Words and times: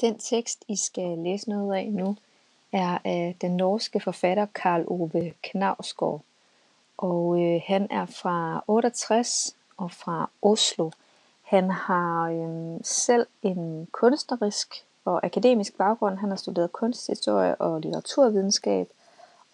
Den 0.00 0.18
tekst, 0.18 0.64
I 0.68 0.76
skal 0.76 1.18
læse 1.18 1.50
noget 1.50 1.74
af 1.76 1.88
nu, 1.92 2.16
er 2.72 2.98
af 3.04 3.36
den 3.40 3.56
norske 3.56 4.00
forfatter 4.00 4.46
Karl 4.54 4.84
Ove 4.86 5.32
Knausgård. 5.42 6.20
Og 6.98 7.42
øh, 7.42 7.60
han 7.66 7.86
er 7.90 8.06
fra 8.06 8.64
68 8.66 9.56
og 9.76 9.90
fra 9.90 10.30
Oslo. 10.42 10.90
Han 11.42 11.70
har 11.70 12.30
øh, 12.30 12.80
selv 12.82 13.26
en 13.42 13.88
kunstnerisk 13.92 14.84
og 15.04 15.24
akademisk 15.26 15.76
baggrund. 15.76 16.18
Han 16.18 16.28
har 16.28 16.36
studeret 16.36 16.72
kunsthistorie 16.72 17.54
og 17.54 17.80
litteraturvidenskab, 17.80 18.88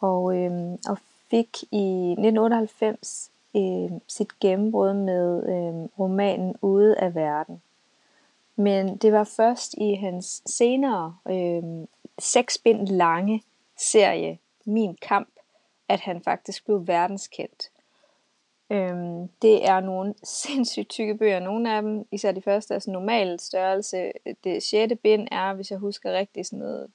og, 0.01 0.37
øh, 0.37 0.79
og 0.89 0.99
fik 1.31 1.63
i 1.71 2.11
1998 2.11 3.31
øh, 3.57 3.91
sit 4.09 4.41
gennembrud 4.41 4.95
med 4.95 5.49
øh, 5.49 5.89
romanen 5.99 6.57
Ude 6.63 6.99
af 6.99 7.15
verden. 7.15 7.63
Men 8.63 8.97
det 8.97 9.13
var 9.13 9.25
først 9.25 9.75
i 9.79 9.95
hans 9.95 10.43
senere 10.47 11.17
øh, 11.29 11.87
seks 12.19 12.59
bind 12.59 12.89
lange 12.89 13.43
serie 13.79 14.39
Min 14.65 14.97
Kamp, 15.03 15.29
at 15.89 16.01
han 16.01 16.23
faktisk 16.23 16.65
blev 16.65 16.87
verdenskendt. 16.87 17.71
Øhm, 18.71 19.29
det 19.43 19.69
er 19.69 19.81
nogle 19.81 20.15
sindssygt 20.45 20.89
tykke 20.89 21.15
bøger. 21.15 21.41
Nogle 21.41 21.75
af 21.77 21.83
dem, 21.83 22.07
især 22.11 22.33
de 22.33 22.43
første, 22.43 22.75
er 22.75 22.79
sådan 22.79 22.93
normal 22.93 23.41
størrelse. 23.41 24.13
Det 24.45 24.63
sjette 24.63 24.95
bind 24.95 25.29
er, 25.31 25.55
hvis 25.55 25.71
jeg 25.71 25.79
husker 25.79 26.13
rigtigt, 26.13 26.47
sådan 26.47 26.59
noget 26.59 26.89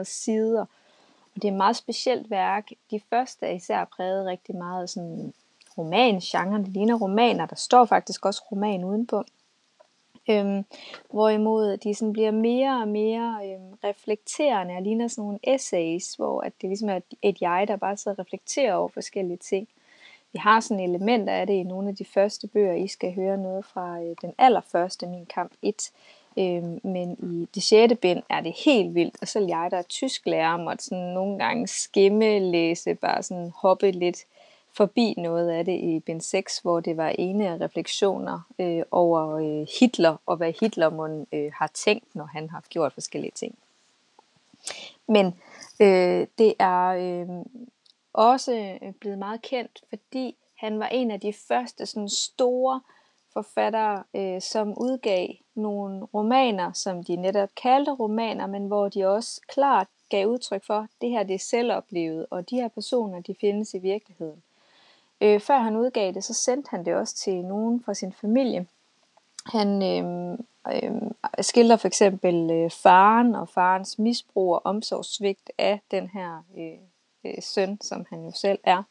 13-1400 0.00 0.04
sider. 0.04 0.60
Og 1.34 1.42
det 1.42 1.44
er 1.44 1.52
et 1.52 1.56
meget 1.56 1.76
specielt 1.76 2.30
værk. 2.30 2.68
De 2.90 3.00
første 3.10 3.46
er 3.46 3.50
især 3.50 3.84
præget 3.84 4.26
rigtig 4.26 4.56
meget 4.56 4.82
af 4.82 4.88
sådan 4.88 5.34
romangenre. 5.78 6.58
Det 6.58 6.68
ligner 6.68 6.98
romaner. 6.98 7.46
Der 7.46 7.56
står 7.56 7.84
faktisk 7.84 8.26
også 8.26 8.42
roman 8.52 8.84
udenpå. 8.84 9.24
Øhm, 10.30 10.64
hvorimod 11.10 11.76
de 11.76 11.94
sådan 11.94 12.12
bliver 12.12 12.30
mere 12.30 12.80
og 12.82 12.88
mere 12.88 13.40
øhm, 13.44 13.72
reflekterende 13.84 14.74
og 14.74 14.82
ligner 14.82 15.08
sådan 15.08 15.22
nogle 15.22 15.38
essays, 15.42 16.14
hvor 16.14 16.40
at 16.40 16.52
det 16.60 16.68
ligesom 16.68 16.88
er 16.88 17.00
et 17.22 17.40
jeg, 17.40 17.64
der 17.68 17.76
bare 17.76 17.96
sidder 17.96 18.16
og 18.16 18.20
reflekterer 18.26 18.74
over 18.74 18.88
forskellige 18.88 19.36
ting. 19.36 19.68
Vi 20.32 20.38
har 20.38 20.60
sådan 20.60 20.84
elementer 20.84 21.32
af 21.32 21.46
det 21.46 21.54
i 21.54 21.62
nogle 21.62 21.88
af 21.88 21.96
de 21.96 22.04
første 22.04 22.46
bøger. 22.46 22.74
I 22.74 22.88
skal 22.88 23.14
høre 23.14 23.38
noget 23.38 23.64
fra 23.64 24.00
øh, 24.00 24.16
den 24.22 24.32
allerførste, 24.38 25.06
Min 25.06 25.26
Kamp 25.26 25.52
1. 25.62 25.92
Øhm, 26.38 26.80
men 26.82 27.16
i 27.22 27.48
det 27.54 27.62
sjette 27.62 27.94
bind 27.94 28.22
er 28.30 28.40
det 28.40 28.52
helt 28.64 28.94
vildt, 28.94 29.16
og 29.20 29.28
selv 29.28 29.46
jeg, 29.46 29.68
der 29.70 29.76
er 29.76 29.82
tysk 29.82 30.26
lærer, 30.26 30.56
måtte 30.56 30.84
sådan 30.84 31.04
nogle 31.04 31.38
gange 31.38 31.66
skimme, 31.66 32.38
læse, 32.38 32.94
bare 32.94 33.22
sådan 33.22 33.52
hoppe 33.56 33.90
lidt 33.90 34.18
forbi 34.76 35.14
noget 35.18 35.50
af 35.50 35.64
det 35.64 35.80
i 35.80 36.00
bind 36.00 36.20
6, 36.20 36.58
hvor 36.58 36.80
det 36.80 36.96
var 36.96 37.08
ene 37.08 37.48
af 37.48 37.60
refleksioner 37.60 38.40
øh, 38.58 38.82
over 38.90 39.36
øh, 39.36 39.66
Hitler, 39.80 40.16
og 40.26 40.36
hvad 40.36 40.52
Hitler 40.60 40.90
må, 40.90 41.26
øh, 41.32 41.52
har 41.54 41.70
tænkt, 41.74 42.14
når 42.14 42.24
han 42.24 42.50
har 42.50 42.64
gjort 42.68 42.92
forskellige 42.92 43.32
ting. 43.34 43.58
Men 45.08 45.26
øh, 45.80 46.26
det 46.38 46.54
er 46.58 46.86
øh, 46.86 47.28
også 48.12 48.78
øh, 48.82 48.92
blevet 48.92 49.18
meget 49.18 49.42
kendt, 49.42 49.84
fordi 49.88 50.36
han 50.54 50.78
var 50.78 50.86
en 50.86 51.10
af 51.10 51.20
de 51.20 51.32
første 51.32 51.86
sådan 51.86 52.08
store 52.08 52.80
forfattere, 53.32 54.04
øh, 54.14 54.40
som 54.40 54.78
udgav 54.78 55.28
nogle 55.54 56.04
romaner, 56.04 56.72
som 56.72 57.04
de 57.04 57.16
netop 57.16 57.48
kaldte 57.62 57.92
romaner, 57.92 58.46
men 58.46 58.66
hvor 58.66 58.88
de 58.88 59.06
også 59.06 59.40
klart 59.48 59.86
gav 60.10 60.26
udtryk 60.26 60.64
for, 60.64 60.74
at 60.74 60.90
det 61.00 61.10
her 61.10 61.22
det 61.22 61.34
er 61.34 61.38
selvoplevet, 61.38 62.26
og 62.30 62.50
de 62.50 62.56
her 62.56 62.68
personer, 62.68 63.20
de 63.20 63.34
findes 63.40 63.74
i 63.74 63.78
virkeligheden. 63.78 64.42
Øh, 65.24 65.40
før 65.40 65.58
han 65.58 65.76
udgav 65.76 66.12
det, 66.12 66.24
så 66.24 66.34
sendte 66.34 66.70
han 66.70 66.84
det 66.84 66.94
også 66.94 67.14
til 67.16 67.44
nogen 67.44 67.82
fra 67.84 67.94
sin 67.94 68.12
familie. 68.12 68.66
Han 69.46 69.82
øh, 69.82 70.38
øh, 70.74 71.10
skildrer 71.40 71.76
for 71.76 71.86
eksempel 71.86 72.50
øh, 72.50 72.70
faren 72.70 73.34
og 73.34 73.48
farens 73.48 73.98
misbrug 73.98 74.54
og 74.54 74.62
omsorgssvigt 74.64 75.50
af 75.58 75.80
den 75.90 76.08
her 76.08 76.44
øh, 76.58 76.78
øh, 77.24 77.42
søn, 77.42 77.80
som 77.80 78.06
han 78.10 78.24
jo 78.24 78.30
selv 78.34 78.58
er. 78.64 78.82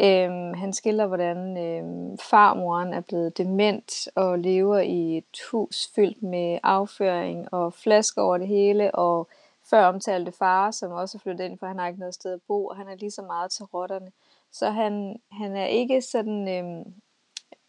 Øh, 0.00 0.56
han 0.56 0.72
skildrer, 0.72 1.06
hvordan 1.06 1.56
øh, 1.58 2.18
farmoren 2.18 2.94
er 2.94 3.00
blevet 3.00 3.38
dement 3.38 4.08
og 4.14 4.38
lever 4.38 4.78
i 4.78 5.16
et 5.16 5.40
hus 5.50 5.90
fyldt 5.94 6.22
med 6.22 6.58
afføring 6.62 7.54
og 7.54 7.72
flasker 7.72 8.22
over 8.22 8.38
det 8.38 8.46
hele, 8.48 8.94
og 8.94 9.28
før 9.70 9.86
omtalte 9.86 10.32
far, 10.32 10.70
som 10.70 10.92
også 10.92 11.18
er 11.18 11.20
flyttet 11.20 11.44
ind, 11.44 11.58
for 11.58 11.66
han 11.66 11.78
har 11.78 11.86
ikke 11.86 12.00
noget 12.00 12.14
sted 12.14 12.32
at 12.32 12.40
bo, 12.48 12.66
og 12.66 12.76
han 12.76 12.88
er 12.88 12.94
lige 12.94 13.10
så 13.10 13.22
meget 13.22 13.50
til 13.50 13.64
rotterne. 13.64 14.10
Så 14.52 14.70
han, 14.70 15.20
han 15.32 15.56
er 15.56 15.66
ikke 15.66 16.02
sådan 16.02 16.48
øh, 16.48 16.86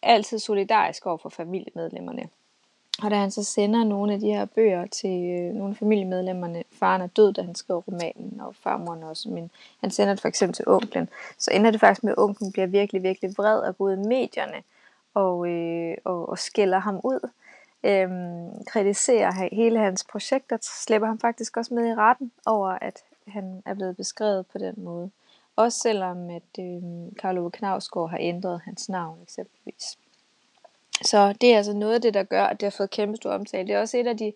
altid 0.01 0.39
solidarisk 0.39 1.05
over 1.05 1.17
for 1.17 1.29
familiemedlemmerne. 1.29 2.29
Og 3.03 3.11
da 3.11 3.15
han 3.15 3.31
så 3.31 3.43
sender 3.43 3.83
nogle 3.83 4.13
af 4.13 4.19
de 4.19 4.27
her 4.27 4.45
bøger 4.45 4.85
til 4.85 5.39
øh, 5.39 5.53
nogle 5.53 5.71
af 5.71 5.77
familiemedlemmerne, 5.77 6.63
faren 6.71 7.01
er 7.01 7.07
død, 7.07 7.33
da 7.33 7.41
han 7.41 7.55
skrev 7.55 7.77
romanen, 7.77 8.41
og 8.41 8.55
farmoren 8.55 9.03
også, 9.03 9.29
men 9.29 9.51
han 9.79 9.91
sender 9.91 10.13
det 10.13 10.21
for 10.21 10.27
eksempel 10.27 10.55
til 10.55 10.67
onklen, 10.67 11.09
så 11.37 11.51
ender 11.53 11.71
det 11.71 11.79
faktisk 11.79 12.03
med, 12.03 12.11
at 12.11 12.17
onklen 12.17 12.51
bliver 12.51 12.67
virkelig, 12.67 13.03
virkelig 13.03 13.33
vred 13.37 13.59
og 13.59 13.77
går 13.77 13.85
ud 13.85 13.93
i 13.93 14.07
medierne 14.07 14.63
og, 15.13 15.47
øh, 15.47 15.97
og, 16.03 16.29
og 16.29 16.39
skælder 16.39 16.79
ham 16.79 16.99
ud. 17.03 17.29
Øhm, 17.83 18.63
kritiserer 18.65 19.49
hele 19.55 19.79
hans 19.79 20.03
projekter, 20.03 20.57
slipper 20.61 21.07
ham 21.07 21.19
faktisk 21.19 21.57
også 21.57 21.73
med 21.73 21.87
i 21.87 21.95
retten 21.95 22.31
over, 22.45 22.69
at 22.69 23.03
han 23.27 23.63
er 23.65 23.73
blevet 23.73 23.97
beskrevet 23.97 24.45
på 24.47 24.57
den 24.57 24.73
måde. 24.77 25.11
Også 25.61 25.79
selvom 25.79 26.29
at 26.29 26.59
øh, 26.59 26.81
Karl 27.19 27.37
Ove 27.37 27.51
Knavsgaard 27.51 28.09
har 28.09 28.17
ændret 28.21 28.61
hans 28.65 28.89
navn 28.89 29.19
eksempelvis. 29.23 29.97
Så 31.01 31.33
det 31.41 31.53
er 31.53 31.57
altså 31.57 31.73
noget 31.73 31.93
af 31.95 32.01
det, 32.01 32.13
der 32.13 32.23
gør, 32.23 32.45
at 32.45 32.59
det 32.59 32.65
har 32.65 32.77
fået 32.77 32.89
kæmpe 32.89 33.15
stor 33.15 33.31
omtale. 33.31 33.67
Det 33.67 33.75
er 33.75 33.79
også 33.79 33.97
et 33.97 34.07
af 34.07 34.17
de, 34.17 34.33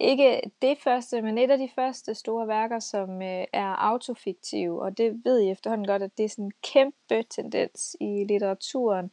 ikke 0.00 0.50
det 0.62 0.78
første, 0.84 1.22
men 1.22 1.38
et 1.38 1.50
af 1.50 1.58
de 1.58 1.70
første 1.74 2.14
store 2.14 2.48
værker, 2.48 2.80
som 2.80 3.22
øh, 3.22 3.44
er 3.52 3.74
autofiktive. 3.78 4.82
Og 4.82 4.98
det 4.98 5.24
ved 5.24 5.40
I 5.40 5.50
efterhånden 5.50 5.86
godt, 5.86 6.02
at 6.02 6.18
det 6.18 6.24
er 6.24 6.28
sådan 6.28 6.44
en 6.44 6.52
kæmpe 6.62 7.22
tendens 7.30 7.96
i 8.00 8.24
litteraturen. 8.24 9.10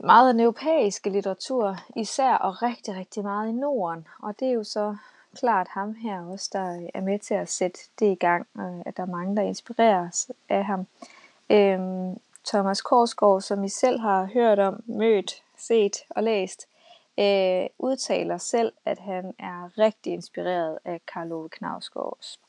Meget 0.00 0.28
af 0.28 0.34
den 0.34 0.40
europæiske 0.40 1.10
litteratur 1.10 1.76
især, 1.96 2.34
og 2.34 2.62
rigtig, 2.62 2.96
rigtig 2.96 3.22
meget 3.22 3.48
i 3.48 3.52
Norden. 3.52 4.06
Og 4.22 4.40
det 4.40 4.48
er 4.48 4.52
jo 4.52 4.64
så 4.64 4.96
klart 5.36 5.68
ham 5.68 5.94
her 5.94 6.26
også, 6.26 6.50
der 6.52 6.76
øh, 6.76 6.88
er 6.94 7.00
med 7.00 7.18
til 7.18 7.34
at 7.34 7.48
sætte 7.48 7.80
det 7.98 8.06
i 8.06 8.14
gang, 8.14 8.46
og 8.54 8.82
at 8.86 8.96
der 8.96 9.02
er 9.02 9.06
mange, 9.06 9.36
der 9.36 9.42
inspireres 9.42 10.30
af 10.48 10.64
ham. 10.64 10.86
Øhm, 11.50 12.16
Thomas 12.46 12.82
Korsgaard, 12.82 13.40
som 13.40 13.64
I 13.64 13.68
selv 13.68 14.00
har 14.00 14.24
hørt 14.24 14.58
om, 14.58 14.82
mødt, 14.86 15.42
set 15.58 15.96
og 16.10 16.22
læst, 16.22 16.68
øh, 17.18 17.66
udtaler 17.78 18.38
selv, 18.38 18.72
at 18.84 18.98
han 18.98 19.34
er 19.38 19.78
rigtig 19.78 20.12
inspireret 20.12 20.78
af 20.84 21.00
Karl 21.12 21.32
Ove 21.32 21.48
Knavsgaards. 21.48 22.40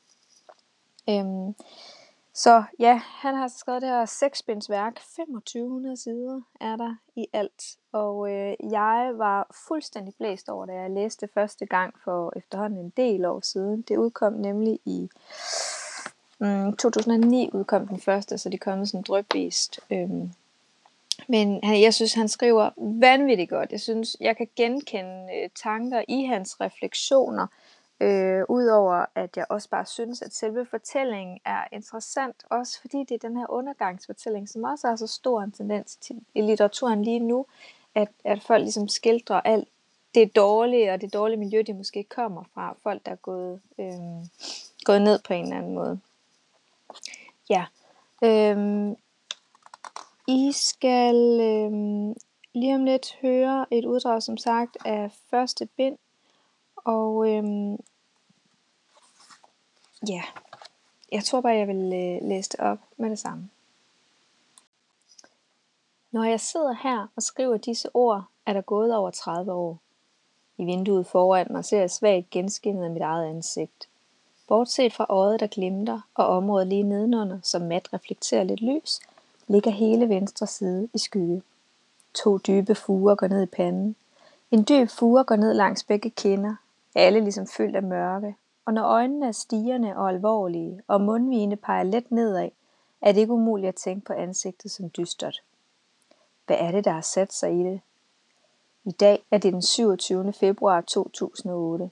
Øhm, 1.09 1.55
så 2.35 2.63
ja, 2.79 3.01
han 3.05 3.35
har 3.35 3.43
altså 3.43 3.57
skrevet 3.57 3.81
det 3.81 3.89
her 3.89 4.05
seksbindsværk, 4.05 4.95
2500 4.95 5.97
sider 5.97 6.41
er 6.61 6.75
der 6.75 6.95
i 7.15 7.27
alt. 7.33 7.77
Og 7.91 8.31
øh, 8.31 8.55
jeg 8.71 9.11
var 9.15 9.55
fuldstændig 9.67 10.13
blæst 10.17 10.49
over, 10.49 10.65
da 10.65 10.73
jeg 10.73 10.91
læste 10.91 11.25
det 11.25 11.33
første 11.33 11.65
gang 11.65 11.93
for 12.03 12.33
efterhånden 12.35 12.79
en 12.79 12.93
del 12.97 13.25
år 13.25 13.39
siden. 13.39 13.81
Det 13.81 13.97
udkom 13.97 14.33
nemlig 14.33 14.79
i 14.85 15.09
mm, 16.39 16.75
2009 16.75 17.49
udkom 17.53 17.87
den 17.87 17.99
første, 17.99 18.37
så 18.37 18.49
det 18.49 18.61
kom 18.61 18.85
sådan 18.85 19.03
drøbvist. 19.03 19.79
Øhm, 19.91 20.31
men 21.27 21.59
han, 21.63 21.81
jeg 21.81 21.93
synes, 21.93 22.13
han 22.13 22.27
skriver 22.27 22.69
vanvittigt 22.77 23.49
godt. 23.49 23.71
Jeg 23.71 23.81
synes, 23.81 24.17
jeg 24.19 24.37
kan 24.37 24.47
genkende 24.55 25.27
øh, 25.35 25.49
tanker 25.63 26.03
i 26.07 26.23
hans 26.23 26.61
refleksioner. 26.61 27.47
Øh, 28.03 28.43
Udover 28.49 29.05
at 29.15 29.37
jeg 29.37 29.45
også 29.49 29.69
bare 29.69 29.85
synes, 29.85 30.21
at 30.21 30.33
selve 30.33 30.65
fortællingen 30.65 31.39
er 31.45 31.63
interessant, 31.71 32.35
også 32.49 32.81
fordi 32.81 32.97
det 32.97 33.11
er 33.11 33.27
den 33.27 33.37
her 33.37 33.45
undergangsfortælling, 33.49 34.49
som 34.49 34.63
også 34.63 34.87
har 34.87 34.95
så 34.95 35.07
stor 35.07 35.41
en 35.41 35.51
tendens 35.51 35.95
til 35.95 36.21
i 36.33 36.41
litteraturen 36.41 37.03
lige 37.03 37.19
nu, 37.19 37.45
at, 37.95 38.07
at 38.23 38.43
folk 38.43 38.61
ligesom 38.61 38.87
skildrer 38.87 39.41
alt 39.41 39.67
det 40.15 40.35
dårlige 40.35 40.93
og 40.93 41.01
det 41.01 41.13
dårlige 41.13 41.39
miljø, 41.39 41.63
de 41.67 41.73
måske 41.73 42.03
kommer 42.03 42.43
fra. 42.53 42.75
Folk, 42.83 43.05
der 43.05 43.11
er 43.11 43.15
gået, 43.15 43.61
øh, 43.79 44.25
gået 44.85 45.01
ned 45.01 45.19
på 45.27 45.33
en 45.33 45.43
eller 45.43 45.57
anden 45.57 45.73
måde. 45.73 45.99
Ja. 47.49 47.65
Øh, 48.23 48.91
I 50.27 50.51
skal 50.51 51.15
øh, 51.41 51.71
lige 52.53 52.75
om 52.75 52.85
lidt 52.85 53.17
høre 53.21 53.65
et 53.71 53.85
uddrag, 53.85 54.23
som 54.23 54.37
sagt, 54.37 54.77
af 54.85 55.11
første 55.29 55.65
bind. 55.65 55.97
Og 56.75 57.29
øh, 57.29 57.43
ja, 60.07 60.21
jeg 61.11 61.23
tror 61.23 61.41
bare, 61.41 61.53
jeg 61.55 61.67
vil 61.67 61.93
øh, 61.93 62.29
læse 62.29 62.49
det 62.49 62.59
op 62.59 62.77
med 62.97 63.09
det 63.09 63.19
samme. 63.19 63.49
Når 66.11 66.23
jeg 66.23 66.39
sidder 66.39 66.73
her 66.83 67.07
og 67.15 67.23
skriver 67.23 67.57
disse 67.57 67.89
ord, 67.93 68.23
er 68.45 68.53
der 68.53 68.61
gået 68.61 68.95
over 68.95 69.11
30 69.11 69.53
år. 69.53 69.79
I 70.57 70.65
vinduet 70.65 71.07
foran 71.07 71.47
mig 71.49 71.65
ser 71.65 71.79
jeg 71.79 71.91
svagt 71.91 72.29
genskinnet 72.29 72.83
af 72.83 72.91
mit 72.91 73.01
eget 73.01 73.29
ansigt. 73.29 73.89
Bortset 74.47 74.93
fra 74.93 75.05
øjet, 75.09 75.39
der 75.39 75.47
glimter, 75.47 76.01
og 76.15 76.27
området 76.27 76.67
lige 76.67 76.83
nedenunder, 76.83 77.39
som 77.43 77.61
mat 77.61 77.93
reflekterer 77.93 78.43
lidt 78.43 78.61
lys, 78.61 78.99
ligger 79.47 79.71
hele 79.71 80.09
venstre 80.09 80.47
side 80.47 80.89
i 80.93 80.97
skygge. 80.97 81.41
To 82.13 82.37
dybe 82.37 82.75
fuger 82.75 83.15
går 83.15 83.27
ned 83.27 83.43
i 83.43 83.45
panden. 83.45 83.95
En 84.51 84.65
dyb 84.69 84.89
fuger 84.89 85.23
går 85.23 85.35
ned 85.35 85.53
langs 85.53 85.83
begge 85.83 86.09
kinder. 86.09 86.55
Alle 86.95 87.19
ligesom 87.19 87.47
fyldt 87.47 87.75
af 87.75 87.83
mørke, 87.83 88.35
og 88.65 88.73
når 88.73 88.83
øjnene 88.83 89.27
er 89.27 89.31
stigende 89.31 89.95
og 89.95 90.09
alvorlige, 90.09 90.81
og 90.87 91.01
mundvigene 91.01 91.55
peger 91.55 91.83
let 91.83 92.11
nedad, 92.11 92.49
er 93.01 93.11
det 93.11 93.21
ikke 93.21 93.33
umuligt 93.33 93.69
at 93.69 93.75
tænke 93.75 94.05
på 94.05 94.13
ansigtet 94.13 94.71
som 94.71 94.89
dystert. 94.97 95.43
Hvad 96.45 96.57
er 96.59 96.71
det, 96.71 96.85
der 96.85 96.91
har 96.91 97.01
sat 97.01 97.33
sig 97.33 97.59
i 97.59 97.63
det? 97.63 97.81
I 98.83 98.91
dag 98.91 99.25
er 99.31 99.37
det 99.37 99.53
den 99.53 99.61
27. 99.61 100.33
februar 100.33 100.81
2008. 100.81 101.91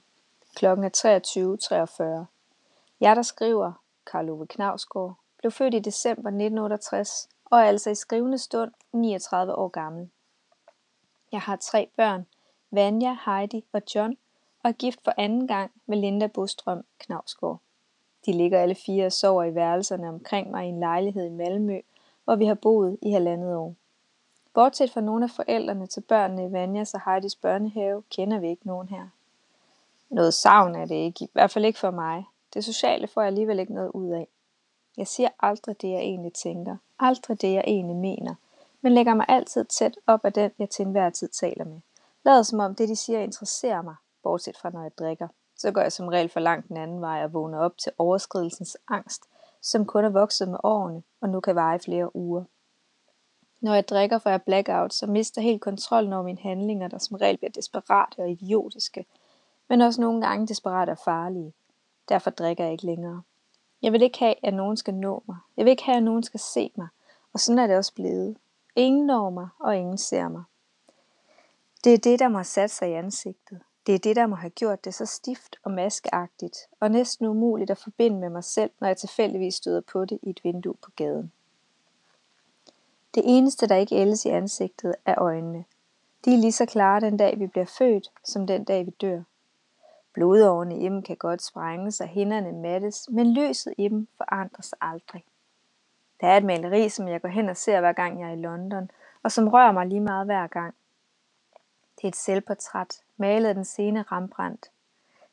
Klokken 0.54 0.84
er 0.84 2.20
23.43. 2.20 2.26
Jeg, 3.00 3.16
der 3.16 3.22
skriver, 3.22 3.72
Karl 4.06 4.30
Ove 4.30 4.46
Knavsgaard, 4.46 5.14
blev 5.38 5.52
født 5.52 5.74
i 5.74 5.78
december 5.78 6.28
1968 6.28 7.28
og 7.44 7.58
er 7.58 7.64
altså 7.64 7.90
i 7.90 7.94
skrivende 7.94 8.38
stund 8.38 8.72
39 8.92 9.54
år 9.54 9.68
gammel. 9.68 10.10
Jeg 11.32 11.40
har 11.40 11.56
tre 11.56 11.88
børn, 11.96 12.26
Vanja, 12.70 13.16
Heidi 13.24 13.64
og 13.72 13.82
John, 13.94 14.16
og 14.62 14.68
er 14.68 14.72
gift 14.72 15.04
for 15.04 15.14
anden 15.16 15.46
gang 15.46 15.70
med 15.86 15.98
Linda 15.98 16.26
Bostrøm 16.26 16.84
Knavsgaard. 16.98 17.58
De 18.26 18.32
ligger 18.32 18.60
alle 18.60 18.74
fire 18.74 19.06
og 19.06 19.12
sover 19.12 19.44
i 19.44 19.54
værelserne 19.54 20.08
omkring 20.08 20.50
mig 20.50 20.66
i 20.66 20.68
en 20.68 20.80
lejlighed 20.80 21.26
i 21.26 21.30
Malmø, 21.30 21.80
hvor 22.24 22.36
vi 22.36 22.44
har 22.44 22.54
boet 22.54 22.98
i 23.02 23.10
halvandet 23.10 23.56
år. 23.56 23.74
Bortset 24.54 24.90
fra 24.90 25.00
nogle 25.00 25.24
af 25.24 25.30
forældrene 25.30 25.86
til 25.86 26.00
børnene 26.00 26.46
i 26.46 26.52
Vanjas 26.52 26.94
og 26.94 27.00
Heidis 27.04 27.34
børnehave, 27.34 28.02
kender 28.10 28.38
vi 28.38 28.48
ikke 28.48 28.66
nogen 28.66 28.88
her. 28.88 29.08
Noget 30.10 30.34
savn 30.34 30.74
er 30.74 30.84
det 30.84 30.94
ikke, 30.94 31.24
i 31.24 31.28
hvert 31.32 31.50
fald 31.50 31.64
ikke 31.64 31.78
for 31.78 31.90
mig. 31.90 32.24
Det 32.54 32.64
sociale 32.64 33.06
får 33.06 33.20
jeg 33.20 33.26
alligevel 33.26 33.58
ikke 33.58 33.74
noget 33.74 33.90
ud 33.90 34.08
af. 34.08 34.28
Jeg 34.96 35.06
siger 35.06 35.28
aldrig 35.40 35.82
det, 35.82 35.90
jeg 35.90 36.00
egentlig 36.00 36.32
tænker. 36.32 36.76
Aldrig 36.98 37.40
det, 37.40 37.52
jeg 37.52 37.64
egentlig 37.66 37.96
mener. 37.96 38.34
Men 38.80 38.92
lægger 38.92 39.14
mig 39.14 39.26
altid 39.28 39.64
tæt 39.64 39.98
op 40.06 40.24
af 40.24 40.32
den, 40.32 40.50
jeg 40.58 40.70
til 40.70 40.86
enhver 40.86 41.10
tid 41.10 41.28
taler 41.28 41.64
med. 41.64 41.80
Lad 42.24 42.44
som 42.44 42.60
om 42.60 42.74
det, 42.74 42.88
de 42.88 42.96
siger, 42.96 43.20
interesserer 43.20 43.82
mig, 43.82 43.94
bortset 44.22 44.56
fra 44.56 44.70
når 44.70 44.82
jeg 44.82 44.98
drikker. 44.98 45.28
Så 45.56 45.70
går 45.70 45.80
jeg 45.80 45.92
som 45.92 46.08
regel 46.08 46.28
for 46.28 46.40
langt 46.40 46.68
den 46.68 46.76
anden 46.76 47.00
vej 47.00 47.24
og 47.24 47.32
vågner 47.32 47.58
op 47.58 47.78
til 47.78 47.92
overskridelsens 47.98 48.76
angst, 48.88 49.22
som 49.62 49.86
kun 49.86 50.04
er 50.04 50.08
vokset 50.08 50.48
med 50.48 50.58
årene 50.62 51.02
og 51.22 51.28
nu 51.28 51.40
kan 51.40 51.54
vare 51.54 51.76
i 51.76 51.78
flere 51.78 52.16
uger. 52.16 52.44
Når 53.60 53.74
jeg 53.74 53.88
drikker, 53.88 54.18
får 54.18 54.30
jeg 54.30 54.42
blackout, 54.42 54.94
så 54.94 55.06
mister 55.06 55.40
helt 55.40 55.60
kontrollen 55.60 56.12
over 56.12 56.22
mine 56.22 56.38
handlinger, 56.38 56.88
der 56.88 56.98
som 56.98 57.16
regel 57.16 57.36
bliver 57.36 57.50
desperate 57.50 58.18
og 58.18 58.30
idiotiske, 58.30 59.06
men 59.68 59.80
også 59.80 60.00
nogle 60.00 60.26
gange 60.26 60.46
desperate 60.46 60.90
og 60.90 60.98
farlige. 60.98 61.52
Derfor 62.08 62.30
drikker 62.30 62.64
jeg 62.64 62.72
ikke 62.72 62.86
længere. 62.86 63.22
Jeg 63.82 63.92
vil 63.92 64.02
ikke 64.02 64.18
have, 64.18 64.34
at 64.42 64.54
nogen 64.54 64.76
skal 64.76 64.94
nå 64.94 65.22
mig. 65.26 65.36
Jeg 65.56 65.64
vil 65.64 65.70
ikke 65.70 65.84
have, 65.84 65.96
at 65.96 66.02
nogen 66.02 66.22
skal 66.22 66.40
se 66.40 66.72
mig. 66.76 66.88
Og 67.32 67.40
sådan 67.40 67.58
er 67.58 67.66
det 67.66 67.76
også 67.76 67.94
blevet. 67.94 68.36
Ingen 68.76 69.06
når 69.06 69.30
mig, 69.30 69.48
og 69.60 69.76
ingen 69.76 69.98
ser 69.98 70.28
mig. 70.28 70.42
Det 71.84 71.94
er 71.94 71.98
det, 71.98 72.18
der 72.18 72.28
må 72.28 72.42
sat 72.42 72.70
sig 72.70 72.90
i 72.90 72.92
ansigtet. 72.92 73.60
Det 73.86 73.94
er 73.94 73.98
det, 73.98 74.16
der 74.16 74.26
må 74.26 74.36
have 74.36 74.50
gjort 74.50 74.84
det 74.84 74.94
så 74.94 75.06
stift 75.06 75.56
og 75.62 75.70
maskeagtigt, 75.70 76.56
og 76.80 76.90
næsten 76.90 77.26
umuligt 77.26 77.70
at 77.70 77.78
forbinde 77.78 78.18
med 78.20 78.28
mig 78.28 78.44
selv, 78.44 78.70
når 78.80 78.88
jeg 78.88 78.96
tilfældigvis 78.96 79.54
støder 79.54 79.80
på 79.80 80.04
det 80.04 80.18
i 80.22 80.30
et 80.30 80.40
vindue 80.44 80.74
på 80.74 80.90
gaden. 80.96 81.32
Det 83.14 83.22
eneste, 83.26 83.68
der 83.68 83.76
ikke 83.76 83.96
ældes 83.96 84.24
i 84.24 84.28
ansigtet, 84.28 84.94
er 85.06 85.14
øjnene. 85.18 85.64
De 86.24 86.34
er 86.34 86.38
lige 86.38 86.52
så 86.52 86.66
klare 86.66 87.00
den 87.00 87.16
dag, 87.16 87.38
vi 87.38 87.46
bliver 87.46 87.66
født, 87.78 88.10
som 88.24 88.46
den 88.46 88.64
dag, 88.64 88.86
vi 88.86 88.90
dør. 88.90 89.22
Blodårene 90.12 90.78
i 90.78 90.84
dem 90.84 91.02
kan 91.02 91.16
godt 91.16 91.42
sprænges, 91.42 92.00
og 92.00 92.08
hinderne 92.08 92.52
mattes, 92.52 93.08
men 93.10 93.34
lyset 93.34 93.74
i 93.78 93.88
dem 93.88 94.08
forandres 94.16 94.74
aldrig. 94.80 95.24
Der 96.20 96.26
er 96.26 96.36
et 96.36 96.44
maleri, 96.44 96.88
som 96.88 97.08
jeg 97.08 97.22
går 97.22 97.28
hen 97.28 97.48
og 97.48 97.56
ser 97.56 97.80
hver 97.80 97.92
gang 97.92 98.20
jeg 98.20 98.28
er 98.28 98.32
i 98.32 98.40
London, 98.40 98.90
og 99.22 99.32
som 99.32 99.48
rører 99.48 99.72
mig 99.72 99.86
lige 99.86 100.00
meget 100.00 100.26
hver 100.26 100.46
gang. 100.46 100.74
Det 101.96 102.04
er 102.04 102.08
et 102.08 102.16
selvportræt, 102.16 103.02
malede 103.22 103.54
den 103.54 103.64
sene 103.64 104.02
Rembrandt. 104.02 104.70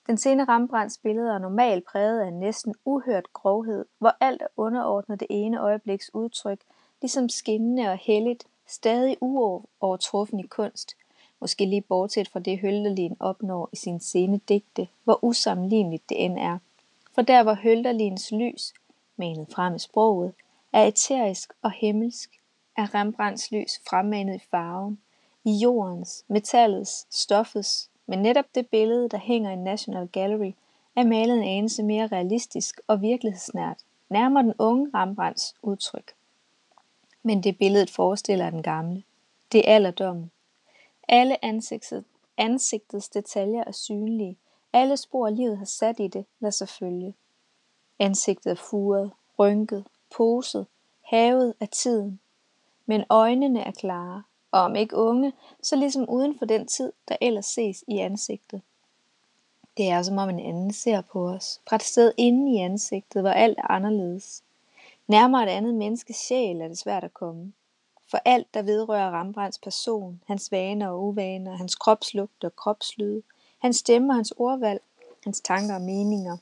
Den 0.07 0.17
sene 0.17 0.45
Rembrandts 0.45 0.97
billeder 0.97 1.33
er 1.33 1.39
normalt 1.39 1.85
præget 1.85 2.21
af 2.21 2.27
en 2.27 2.39
næsten 2.39 2.75
uhørt 2.85 3.33
grovhed, 3.33 3.85
hvor 3.99 4.15
alt 4.19 4.41
er 4.41 4.47
underordnet 4.57 5.19
det 5.19 5.27
ene 5.29 5.59
øjebliks 5.59 6.13
udtryk, 6.13 6.59
ligesom 7.01 7.29
skinnende 7.29 7.91
og 7.91 7.97
helligt, 7.97 8.47
stadig 8.67 9.17
uovertruffen 9.21 10.39
i 10.39 10.47
kunst, 10.47 10.95
måske 11.39 11.65
lige 11.65 11.81
bortset 11.81 12.29
fra 12.29 12.39
det 12.39 12.59
Hølderlin 12.59 13.17
opnår 13.19 13.69
i 13.71 13.75
sin 13.75 13.99
sene 13.99 14.37
digte, 14.49 14.87
hvor 15.03 15.23
usammenligneligt 15.23 16.09
det 16.09 16.25
end 16.25 16.39
er. 16.39 16.57
For 17.15 17.21
der 17.21 17.43
hvor 17.43 17.53
Hølderlins 17.53 18.31
lys, 18.31 18.73
manet 19.17 19.47
frem 19.55 19.75
i 19.75 19.79
sproget, 19.79 20.33
er 20.73 20.83
eterisk 20.83 21.53
og 21.61 21.71
himmelsk, 21.71 22.39
er 22.77 22.95
Rembrandts 22.95 23.51
lys 23.51 23.81
fremmanet 23.89 24.35
i 24.35 24.45
farven, 24.51 24.99
i 25.43 25.51
jordens, 25.51 26.25
metallets, 26.27 27.07
stoffets, 27.09 27.89
men 28.05 28.19
netop 28.19 28.45
det 28.55 28.67
billede, 28.67 29.09
der 29.09 29.17
hænger 29.17 29.51
i 29.51 29.55
National 29.55 30.07
Gallery, 30.07 30.51
er 30.95 31.03
malet 31.03 31.37
en 31.37 31.43
anelse 31.43 31.83
mere 31.83 32.07
realistisk 32.07 32.79
og 32.87 33.01
virkelighedsnært, 33.01 33.77
nærmere 34.09 34.43
den 34.43 34.53
unge 34.59 34.91
Rembrandts 34.93 35.55
udtryk. 35.61 36.13
Men 37.23 37.43
det 37.43 37.57
billedet 37.57 37.89
forestiller 37.89 38.49
den 38.49 38.63
gamle. 38.63 39.03
Det 39.51 39.69
er 39.69 39.75
alderdommen. 39.75 40.31
Alle 41.07 41.45
ansigtet, 41.45 42.03
ansigtets 42.37 43.09
detaljer 43.09 43.63
er 43.67 43.71
synlige. 43.71 44.37
Alle 44.73 44.97
spor 44.97 45.29
livet 45.29 45.57
har 45.57 45.65
sat 45.65 45.99
i 45.99 46.07
det, 46.07 46.25
lader 46.39 46.51
sig 46.51 46.69
følge. 46.69 47.15
Ansigtet 47.99 48.51
er 48.51 48.55
furet, 48.55 49.11
rynket, 49.39 49.85
poset, 50.15 50.67
havet 51.01 51.53
af 51.59 51.69
tiden. 51.69 52.19
Men 52.85 53.03
øjnene 53.09 53.61
er 53.61 53.71
klare, 53.71 54.23
og 54.51 54.61
om 54.61 54.75
ikke 54.75 54.95
unge, 54.95 55.33
så 55.61 55.75
ligesom 55.75 56.09
uden 56.09 56.37
for 56.37 56.45
den 56.45 56.67
tid, 56.67 56.91
der 57.07 57.15
ellers 57.21 57.45
ses 57.45 57.83
i 57.87 57.97
ansigtet. 57.97 58.61
Det 59.77 59.89
er 59.89 60.01
som 60.01 60.17
om 60.17 60.29
en 60.29 60.39
anden 60.39 60.73
ser 60.73 61.01
på 61.01 61.29
os, 61.29 61.61
fra 61.69 61.75
et 61.75 61.83
sted 61.83 62.13
inde 62.17 62.53
i 62.53 62.57
ansigtet, 62.57 63.21
hvor 63.21 63.29
alt 63.29 63.57
er 63.57 63.71
anderledes. 63.71 64.43
Nærmere 65.07 65.43
et 65.43 65.49
andet 65.49 65.73
menneskes 65.73 66.15
sjæl 66.15 66.61
er 66.61 66.67
det 66.67 66.77
svært 66.77 67.03
at 67.03 67.13
komme. 67.13 67.53
For 68.11 68.19
alt, 68.25 68.53
der 68.53 68.61
vedrører 68.61 69.19
Rembrandts 69.19 69.59
person, 69.59 70.21
hans 70.27 70.51
vaner 70.51 70.87
og 70.87 71.03
uvaner, 71.03 71.55
hans 71.55 71.75
kropslugt 71.75 72.43
og 72.43 72.55
kropslyde, 72.55 73.21
hans 73.59 73.75
stemme 73.75 74.11
og 74.11 74.15
hans 74.15 74.33
ordvalg, 74.37 74.81
hans 75.23 75.41
tanker 75.41 75.75
og 75.75 75.81
meninger, 75.81 76.37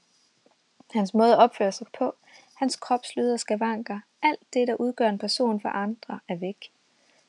hans 0.92 1.14
måde 1.14 1.34
at 1.34 1.40
opføre 1.40 1.72
sig 1.72 1.88
på, 1.98 2.14
hans 2.56 2.76
kropslyde 2.76 3.34
og 3.34 3.40
skavanker, 3.40 4.00
alt 4.22 4.54
det, 4.54 4.68
der 4.68 4.76
udgør 4.76 5.10
en 5.10 5.18
person 5.18 5.62
for 5.62 5.70
andre, 5.70 6.20
er 6.28 6.36
væk. 6.36 6.72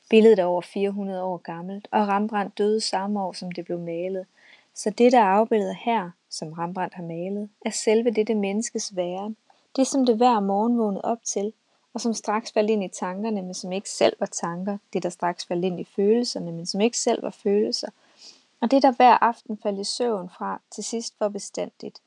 Billedet 0.09 0.39
er 0.39 0.45
over 0.45 0.61
400 0.61 1.23
år 1.23 1.37
gammelt, 1.37 1.87
og 1.91 2.07
Rembrandt 2.07 2.57
døde 2.57 2.81
samme 2.81 3.21
år, 3.21 3.33
som 3.33 3.51
det 3.51 3.65
blev 3.65 3.79
malet. 3.79 4.25
Så 4.73 4.89
det, 4.89 5.11
der 5.11 5.19
er 5.19 5.23
afbildet 5.23 5.75
her, 5.75 6.09
som 6.29 6.53
Rembrandt 6.53 6.93
har 6.93 7.03
malet, 7.03 7.49
er 7.65 7.69
selve 7.69 8.11
dette 8.11 8.35
menneskes 8.35 8.95
væren. 8.95 9.37
Det, 9.75 9.87
som 9.87 10.05
det 10.05 10.17
hver 10.17 10.39
morgen 10.39 10.77
vågnede 10.77 11.01
op 11.01 11.23
til, 11.23 11.53
og 11.93 12.01
som 12.01 12.13
straks 12.13 12.51
faldt 12.51 12.69
ind 12.69 12.83
i 12.83 12.87
tankerne, 12.87 13.41
men 13.41 13.53
som 13.53 13.71
ikke 13.71 13.89
selv 13.89 14.15
var 14.19 14.25
tanker. 14.25 14.77
Det, 14.93 15.03
der 15.03 15.09
straks 15.09 15.45
faldt 15.45 15.65
ind 15.65 15.79
i 15.79 15.83
følelserne, 15.95 16.51
men 16.51 16.65
som 16.65 16.81
ikke 16.81 16.97
selv 16.97 17.23
var 17.23 17.29
følelser. 17.29 17.87
Og 18.61 18.71
det, 18.71 18.83
der 18.83 18.91
hver 18.91 19.23
aften 19.23 19.57
faldt 19.63 19.79
i 19.79 19.83
søvn 19.83 20.29
fra, 20.29 20.61
til 20.71 20.83
sidst 20.83 21.15
var 21.19 21.29
bestandigt. 21.29 22.01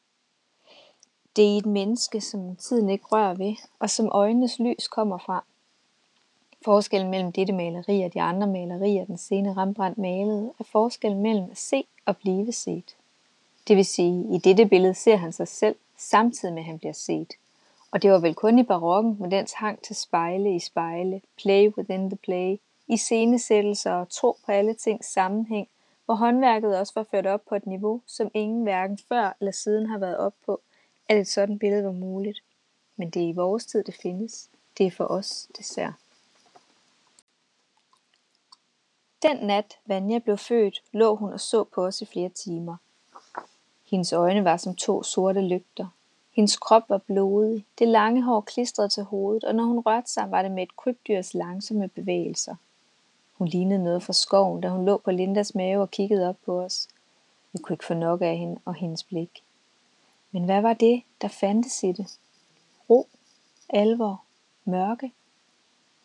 Det 1.36 1.54
er 1.54 1.58
et 1.58 1.66
menneske, 1.66 2.20
som 2.20 2.56
tiden 2.56 2.88
ikke 2.88 3.06
rører 3.06 3.34
ved, 3.34 3.54
og 3.78 3.90
som 3.90 4.08
øjnenes 4.12 4.58
lys 4.58 4.88
kommer 4.88 5.18
fra. 5.18 5.44
Forskellen 6.64 7.10
mellem 7.10 7.32
dette 7.32 7.52
maleri 7.52 8.02
og 8.02 8.14
de 8.14 8.20
andre 8.20 8.46
malerier, 8.46 9.04
den 9.04 9.18
sene 9.18 9.54
Rembrandt 9.54 9.98
malede, 9.98 10.52
er 10.58 10.64
forskellen 10.64 11.22
mellem 11.22 11.50
at 11.50 11.58
se 11.58 11.84
og 12.06 12.16
blive 12.16 12.52
set. 12.52 12.96
Det 13.68 13.76
vil 13.76 13.84
sige, 13.84 14.34
i 14.34 14.38
dette 14.38 14.66
billede 14.66 14.94
ser 14.94 15.16
han 15.16 15.32
sig 15.32 15.48
selv, 15.48 15.76
samtidig 15.96 16.54
med 16.54 16.62
at 16.62 16.66
han 16.66 16.78
bliver 16.78 16.92
set. 16.92 17.32
Og 17.90 18.02
det 18.02 18.10
var 18.10 18.18
vel 18.18 18.34
kun 18.34 18.58
i 18.58 18.62
barokken 18.62 19.16
med 19.20 19.30
dens 19.30 19.52
hang 19.52 19.82
til 19.82 19.96
spejle 19.96 20.54
i 20.54 20.58
spejle, 20.58 21.20
play 21.42 21.68
within 21.68 22.10
the 22.10 22.16
play, 22.16 22.56
i 22.88 22.96
scenesættelser 22.96 23.92
og 23.92 24.08
tro 24.08 24.36
på 24.46 24.52
alle 24.52 24.74
tings 24.74 25.06
sammenhæng, 25.06 25.68
hvor 26.04 26.14
håndværket 26.14 26.78
også 26.78 26.92
var 26.96 27.06
ført 27.10 27.26
op 27.26 27.40
på 27.48 27.54
et 27.54 27.66
niveau, 27.66 28.00
som 28.06 28.30
ingen 28.34 28.62
hverken 28.62 28.98
før 29.08 29.36
eller 29.40 29.52
siden 29.52 29.86
har 29.86 29.98
været 29.98 30.16
op 30.16 30.34
på, 30.46 30.60
at 31.08 31.18
et 31.18 31.28
sådan 31.28 31.58
billede 31.58 31.84
var 31.84 31.92
muligt. 31.92 32.42
Men 32.96 33.10
det 33.10 33.22
er 33.22 33.28
i 33.28 33.32
vores 33.32 33.66
tid, 33.66 33.84
det 33.84 33.94
findes. 34.02 34.50
Det 34.78 34.86
er 34.86 34.90
for 34.90 35.04
os, 35.04 35.48
det 35.56 35.64
ser. 35.64 35.92
Den 39.22 39.36
nat, 39.36 39.78
Vanja 39.86 40.18
blev 40.18 40.38
født, 40.38 40.82
lå 40.92 41.14
hun 41.14 41.32
og 41.32 41.40
så 41.40 41.64
på 41.64 41.86
os 41.86 42.02
i 42.02 42.06
flere 42.06 42.28
timer. 42.28 42.76
Hendes 43.90 44.12
øjne 44.12 44.44
var 44.44 44.56
som 44.56 44.74
to 44.74 45.02
sorte 45.02 45.40
lygter. 45.40 45.86
Hendes 46.32 46.56
krop 46.56 46.82
var 46.88 46.98
blodig, 46.98 47.66
det 47.78 47.88
lange 47.88 48.22
hår 48.22 48.40
klistrede 48.40 48.88
til 48.88 49.02
hovedet, 49.02 49.44
og 49.44 49.54
når 49.54 49.64
hun 49.64 49.78
rørte 49.78 50.12
sig, 50.12 50.30
var 50.30 50.42
det 50.42 50.50
med 50.50 50.62
et 50.62 50.76
krybdyrs 50.76 51.34
langsomme 51.34 51.88
bevægelser. 51.88 52.54
Hun 53.32 53.48
lignede 53.48 53.84
noget 53.84 54.02
fra 54.02 54.12
skoven, 54.12 54.60
da 54.60 54.68
hun 54.68 54.84
lå 54.84 54.96
på 54.96 55.10
Lindas 55.10 55.54
mave 55.54 55.82
og 55.82 55.90
kiggede 55.90 56.28
op 56.28 56.36
på 56.44 56.60
os. 56.60 56.88
Vi 57.52 57.58
kunne 57.58 57.74
ikke 57.74 57.84
få 57.84 57.94
nok 57.94 58.22
af 58.22 58.36
hende 58.36 58.60
og 58.64 58.74
hendes 58.74 59.04
blik. 59.04 59.44
Men 60.30 60.44
hvad 60.44 60.60
var 60.60 60.74
det, 60.74 61.02
der 61.20 61.28
fandtes 61.28 61.82
i 61.82 61.92
det? 61.92 62.18
Ro, 62.90 63.08
alvor, 63.68 64.24
mørke. 64.64 65.12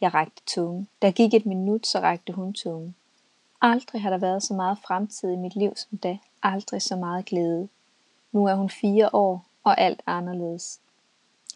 Jeg 0.01 0.13
rækte 0.13 0.41
tungen. 0.45 0.87
Der 1.01 1.11
gik 1.11 1.33
et 1.33 1.45
minut, 1.45 1.87
så 1.87 1.99
rækte 1.99 2.33
hun 2.33 2.53
tungen. 2.53 2.95
Aldrig 3.61 4.01
har 4.01 4.09
der 4.09 4.17
været 4.17 4.43
så 4.43 4.53
meget 4.53 4.77
fremtid 4.87 5.31
i 5.31 5.35
mit 5.35 5.55
liv 5.55 5.73
som 5.75 5.97
da. 5.97 6.17
Aldrig 6.43 6.81
så 6.81 6.95
meget 6.95 7.25
glæde. 7.25 7.69
Nu 8.31 8.45
er 8.45 8.55
hun 8.55 8.69
fire 8.69 9.09
år, 9.13 9.45
og 9.63 9.81
alt 9.81 10.01
er 10.07 10.11
anderledes. 10.11 10.79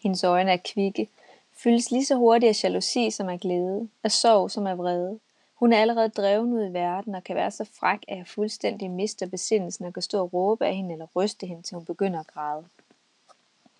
Hendes 0.02 0.24
øjne 0.24 0.52
er 0.52 0.56
kvikke, 0.74 1.08
fyldes 1.52 1.90
lige 1.90 2.04
så 2.04 2.14
hurtigt 2.14 2.50
af 2.50 2.64
jalousi 2.64 3.10
som 3.10 3.28
af 3.28 3.40
glæde, 3.40 3.88
af 4.04 4.12
sorg 4.12 4.50
som 4.50 4.66
af 4.66 4.78
vrede. 4.78 5.18
Hun 5.54 5.72
er 5.72 5.80
allerede 5.80 6.08
dreven 6.08 6.52
ud 6.52 6.64
i 6.64 6.72
verden 6.72 7.14
og 7.14 7.24
kan 7.24 7.36
være 7.36 7.50
så 7.50 7.64
fræk, 7.64 8.04
at 8.08 8.18
jeg 8.18 8.26
fuldstændig 8.26 8.90
mister 8.90 9.26
besindelsen 9.26 9.84
og 9.84 9.92
kan 9.92 10.02
stå 10.02 10.22
og 10.22 10.32
råbe 10.32 10.66
af 10.66 10.76
hende 10.76 10.92
eller 10.92 11.06
ryste 11.16 11.46
hende, 11.46 11.62
til 11.62 11.74
hun 11.74 11.84
begynder 11.84 12.20
at 12.20 12.26
græde. 12.26 12.64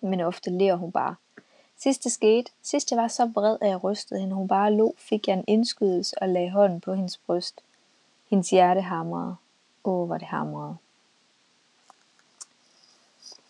Men 0.01 0.21
ofte 0.21 0.49
ler 0.49 0.75
hun 0.75 0.91
bare. 0.91 1.15
Sidst 1.77 2.03
det 2.03 2.11
skete, 2.11 2.51
sidst 2.61 2.91
jeg 2.91 2.97
var 2.97 3.07
så 3.07 3.25
vred, 3.25 3.57
at 3.61 3.69
jeg 3.69 3.83
rystede 3.83 4.19
hende, 4.19 4.35
hun 4.35 4.47
bare 4.47 4.73
lå, 4.73 4.95
fik 4.97 5.27
jeg 5.27 5.33
en 5.33 5.43
indskydelse 5.47 6.21
og 6.21 6.29
lagde 6.29 6.49
hånden 6.49 6.81
på 6.81 6.93
hendes 6.93 7.17
bryst. 7.17 7.61
Hendes 8.33 8.49
hjerte 8.49 8.81
hamrede. 8.81 9.35
Åh, 9.85 10.05
hvor 10.05 10.17
det 10.17 10.27
hamrede. 10.27 10.77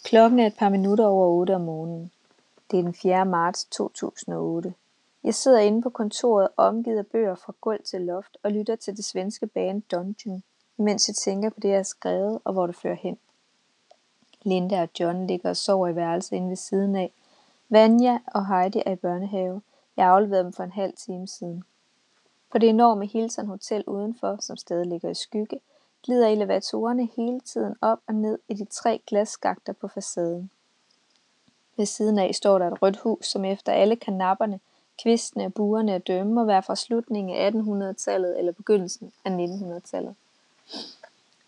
Klokken 0.04 0.40
er 0.40 0.48
et 0.48 0.56
par 0.58 0.70
minutter 0.70 1.06
over 1.06 1.28
8 1.28 1.56
om 1.56 1.62
morgenen. 1.62 2.12
Det 2.72 2.80
er 2.80 2.84
den 2.84 2.94
4. 2.94 3.26
marts 3.26 3.66
2008. 3.66 4.74
Jeg 5.24 5.36
sidder 5.36 5.60
inde 5.60 5.82
på 5.82 5.90
kontoret 5.90 6.48
omgivet 6.58 6.98
af 6.98 7.08
bøger 7.08 7.36
fra 7.36 7.54
gulv 7.62 7.84
til 7.84 8.02
loft 8.02 8.38
og 8.44 8.52
lytter 8.52 8.76
til 8.76 8.98
det 8.98 9.06
svenske 9.06 9.48
band 9.48 9.82
Dungeon, 9.92 10.44
mens 10.78 11.08
jeg 11.08 11.16
tænker 11.16 11.50
på 11.50 11.60
det, 11.60 11.70
jeg 11.70 11.78
har 11.78 11.84
skrevet 11.84 12.40
og 12.44 12.54
hvor 12.54 12.68
det 12.68 12.76
fører 12.76 12.96
hen. 12.96 13.18
Linda 14.42 14.82
og 14.82 14.90
John 15.00 15.28
ligger 15.28 15.50
og 15.50 15.58
sover 15.58 15.88
i 15.88 15.96
værelset 15.96 16.36
inde 16.36 16.50
ved 16.50 16.56
siden 16.56 16.96
af. 16.96 17.12
Vanja 17.70 18.20
og 18.28 18.48
Heidi 18.48 18.82
er 18.86 18.92
i 18.92 18.96
børnehave. 18.96 19.62
Jeg 19.98 20.08
afleverede 20.08 20.44
dem 20.44 20.54
for 20.54 20.64
en 20.64 20.72
halv 20.72 20.94
time 20.98 21.28
siden. 21.28 21.64
På 22.54 22.60
det 22.60 22.70
enorme 22.70 23.06
Hilton 23.06 23.48
Hotel 23.48 23.84
udenfor, 23.88 24.38
som 24.40 24.58
stadig 24.58 24.86
ligger 24.86 25.10
i 25.10 25.14
skygge, 25.14 25.60
glider 26.04 26.28
elevatorerne 26.28 27.10
hele 27.16 27.40
tiden 27.40 27.76
op 27.82 28.00
og 28.08 28.16
ned 28.16 28.40
i 28.50 28.54
de 28.54 28.66
tre 28.66 29.02
glasskakter 29.08 29.74
på 29.74 29.88
facaden. 29.88 30.52
Ved 31.78 31.86
siden 31.86 32.20
af 32.20 32.36
står 32.36 32.60
der 32.60 32.72
et 32.72 32.82
rødt 32.82 32.98
hus, 32.98 33.26
som 33.26 33.46
efter 33.46 33.72
alle 33.72 33.96
kanapperne, 33.96 34.60
kvistene 35.04 35.46
og 35.46 35.54
buerne 35.54 35.94
at 35.94 36.08
dømme 36.08 36.34
må 36.34 36.44
være 36.44 36.64
fra 36.64 36.76
slutningen 36.76 37.36
af 37.36 37.52
1800-tallet 37.52 38.40
eller 38.40 38.52
begyndelsen 38.52 39.12
af 39.26 39.30
1900-tallet. 39.30 40.16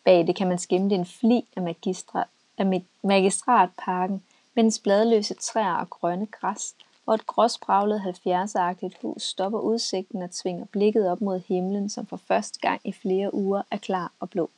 Bag 0.03 0.27
det 0.27 0.35
kan 0.35 0.47
man 0.47 0.59
skimte 0.59 0.95
en 0.95 1.05
fli 1.05 1.47
af, 1.55 1.61
magistra, 1.61 2.27
af 2.57 2.83
magistratparken 3.01 4.23
med 4.53 4.63
dens 4.63 4.79
bladløse 4.79 5.33
træer 5.33 5.73
og 5.73 5.89
grønne 5.89 6.25
græs, 6.25 6.75
og 7.05 7.15
et 7.15 7.27
gråspravlet 7.27 8.01
70'er-agtigt 8.01 9.01
hus 9.01 9.23
stopper 9.23 9.59
udsigten 9.59 10.21
og 10.21 10.31
tvinger 10.31 10.65
blikket 10.65 11.09
op 11.09 11.21
mod 11.21 11.39
himlen, 11.39 11.89
som 11.89 12.05
for 12.05 12.17
første 12.17 12.59
gang 12.59 12.81
i 12.83 12.91
flere 12.91 13.33
uger 13.33 13.61
er 13.71 13.77
klar 13.77 14.11
og 14.19 14.29
blå. 14.29 14.49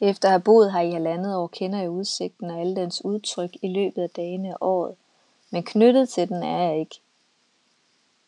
Efter 0.00 0.28
at 0.28 0.32
have 0.32 0.42
boet 0.42 0.72
her 0.72 0.80
i 0.80 0.90
halvandet 0.90 1.36
år, 1.36 1.46
kender 1.46 1.78
jeg 1.78 1.90
udsigten 1.90 2.50
og 2.50 2.60
alle 2.60 2.76
dens 2.76 3.04
udtryk 3.04 3.56
i 3.62 3.68
løbet 3.68 4.02
af 4.02 4.10
dagene 4.10 4.56
og 4.56 4.68
året. 4.68 4.94
Men 5.50 5.62
knyttet 5.62 6.08
til 6.08 6.28
den 6.28 6.42
er 6.42 6.62
jeg 6.62 6.78
ikke. 6.78 7.00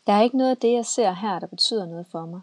Der 0.07 0.13
er 0.13 0.23
ikke 0.23 0.37
noget 0.37 0.51
af 0.51 0.57
det, 0.57 0.73
jeg 0.73 0.87
ser 0.87 1.13
her, 1.13 1.39
der 1.39 1.47
betyder 1.47 1.87
noget 1.87 2.07
for 2.07 2.27
mig. 2.27 2.41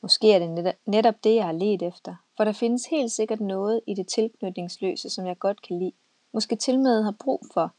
Måske 0.00 0.32
er 0.32 0.38
det 0.38 0.74
netop 0.86 1.14
det, 1.24 1.34
jeg 1.34 1.44
har 1.44 1.52
let 1.52 1.82
efter, 1.82 2.14
for 2.36 2.44
der 2.44 2.52
findes 2.52 2.86
helt 2.86 3.12
sikkert 3.12 3.40
noget 3.40 3.80
i 3.86 3.94
det 3.94 4.06
tilknytningsløse, 4.06 5.10
som 5.10 5.26
jeg 5.26 5.38
godt 5.38 5.62
kan 5.62 5.78
lide. 5.78 5.92
Måske 6.32 6.56
til 6.56 6.78
med 6.78 7.02
har 7.02 7.14
brug 7.20 7.46
for, 7.54 7.72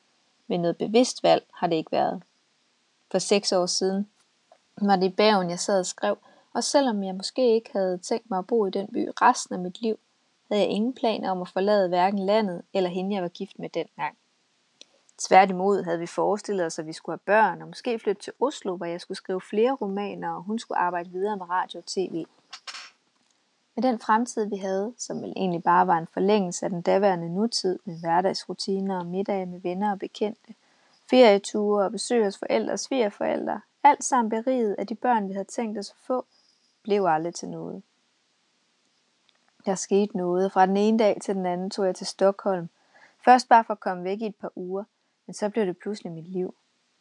men 0.47 0.61
noget 0.61 0.77
bevidst 0.77 1.23
valg 1.23 1.45
har 1.53 1.67
det 1.67 1.75
ikke 1.75 1.91
været. 1.91 2.23
For 3.11 3.19
seks 3.19 3.51
år 3.51 3.65
siden 3.65 4.09
var 4.81 4.95
det 4.95 5.05
i 5.05 5.15
bagen, 5.15 5.49
jeg 5.49 5.59
sad 5.59 5.79
og 5.79 5.85
skrev, 5.85 6.17
og 6.53 6.63
selvom 6.63 7.03
jeg 7.03 7.15
måske 7.15 7.53
ikke 7.53 7.69
havde 7.73 7.97
tænkt 7.97 8.29
mig 8.29 8.39
at 8.39 8.47
bo 8.47 8.65
i 8.65 8.69
den 8.69 8.87
by 8.87 9.09
resten 9.21 9.55
af 9.55 9.61
mit 9.61 9.81
liv, 9.81 9.99
havde 10.51 10.61
jeg 10.61 10.69
ingen 10.69 10.93
planer 10.93 11.31
om 11.31 11.41
at 11.41 11.49
forlade 11.49 11.87
hverken 11.87 12.19
landet 12.19 12.61
eller 12.73 12.89
hende, 12.89 13.15
jeg 13.15 13.23
var 13.23 13.29
gift 13.29 13.59
med 13.59 13.69
dengang. 13.69 14.17
Tværtimod 15.17 15.83
havde 15.83 15.99
vi 15.99 16.05
forestillet 16.05 16.65
os, 16.65 16.79
at 16.79 16.85
vi 16.85 16.93
skulle 16.93 17.13
have 17.13 17.25
børn 17.25 17.61
og 17.61 17.67
måske 17.67 17.99
flytte 17.99 18.21
til 18.21 18.33
Oslo, 18.39 18.75
hvor 18.75 18.85
jeg 18.85 19.01
skulle 19.01 19.17
skrive 19.17 19.41
flere 19.41 19.71
romaner, 19.71 20.33
og 20.33 20.43
hun 20.43 20.59
skulle 20.59 20.77
arbejde 20.77 21.09
videre 21.09 21.37
med 21.37 21.49
radio 21.49 21.79
og 21.79 21.85
tv. 21.85 22.25
Med 23.75 23.83
den 23.83 23.99
fremtid, 23.99 24.45
vi 24.49 24.55
havde, 24.55 24.93
som 24.97 25.21
vel 25.21 25.33
egentlig 25.35 25.63
bare 25.63 25.87
var 25.87 25.97
en 25.97 26.07
forlængelse 26.07 26.65
af 26.65 26.69
den 26.69 26.81
daværende 26.81 27.29
nutid 27.29 27.79
med 27.85 27.99
hverdagsrutiner 27.99 28.99
og 28.99 29.05
middage 29.05 29.45
med 29.45 29.59
venner 29.59 29.91
og 29.91 29.99
bekendte, 29.99 30.53
ferieture 31.09 31.85
og 31.85 31.91
besøg 31.91 32.23
hos 32.23 32.37
forældre 32.37 32.73
og 32.73 32.79
svigerforældre, 32.79 33.61
alt 33.83 34.03
sammen 34.03 34.29
beriget 34.29 34.75
af 34.77 34.87
de 34.87 34.95
børn, 34.95 35.27
vi 35.27 35.33
havde 35.33 35.47
tænkt 35.47 35.79
os 35.79 35.89
at 35.89 35.97
få, 35.97 36.25
blev 36.83 37.05
aldrig 37.05 37.33
til 37.33 37.49
noget. 37.49 37.83
Der 39.65 39.75
skete 39.75 40.17
noget, 40.17 40.45
og 40.45 40.51
fra 40.51 40.65
den 40.65 40.77
ene 40.77 40.99
dag 40.99 41.17
til 41.21 41.35
den 41.35 41.45
anden 41.45 41.69
tog 41.69 41.85
jeg 41.85 41.95
til 41.95 42.07
Stockholm. 42.07 42.69
Først 43.25 43.49
bare 43.49 43.63
for 43.63 43.73
at 43.73 43.79
komme 43.79 44.03
væk 44.03 44.21
i 44.21 44.25
et 44.25 44.35
par 44.35 44.51
uger, 44.55 44.83
men 45.25 45.33
så 45.33 45.49
blev 45.49 45.65
det 45.65 45.77
pludselig 45.77 46.11
mit 46.11 46.27
liv. 46.27 46.55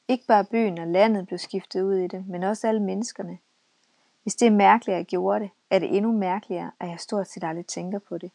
Ikke 0.08 0.26
bare 0.26 0.44
byen 0.44 0.78
og 0.78 0.86
landet 0.86 1.26
blev 1.26 1.38
skiftet 1.38 1.82
ud 1.82 1.94
i 1.94 2.06
det, 2.06 2.28
men 2.28 2.42
også 2.42 2.68
alle 2.68 2.82
menneskerne. 2.82 3.38
Hvis 4.22 4.34
det 4.34 4.46
er 4.46 4.50
mærkeligt, 4.50 4.94
at 4.94 4.98
jeg 4.98 5.06
gjorde 5.06 5.40
det, 5.40 5.50
er 5.70 5.78
det 5.78 5.96
endnu 5.96 6.12
mærkeligere, 6.12 6.70
at 6.80 6.88
jeg 6.88 7.00
stort 7.00 7.28
set 7.28 7.44
aldrig 7.44 7.66
tænker 7.66 7.98
på 7.98 8.18
det. 8.18 8.32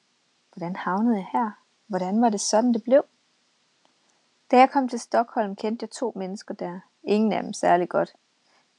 Hvordan 0.54 0.76
havnede 0.76 1.16
jeg 1.16 1.28
her? 1.34 1.52
Hvordan 1.88 2.22
var 2.22 2.30
det 2.30 2.42
sådan, 2.42 2.74
det 2.74 2.84
blev? 2.84 3.06
Da 4.52 4.58
jeg 4.58 4.70
kom 4.70 4.88
til 4.88 5.00
Stockholm, 5.00 5.56
kendte 5.56 5.84
jeg 5.84 5.90
to 5.90 6.14
mennesker 6.16 6.54
der. 6.54 6.80
Ingen 7.04 7.34
af 7.34 7.44
dem 7.44 7.54
særlig 7.54 7.90
godt. 7.90 8.16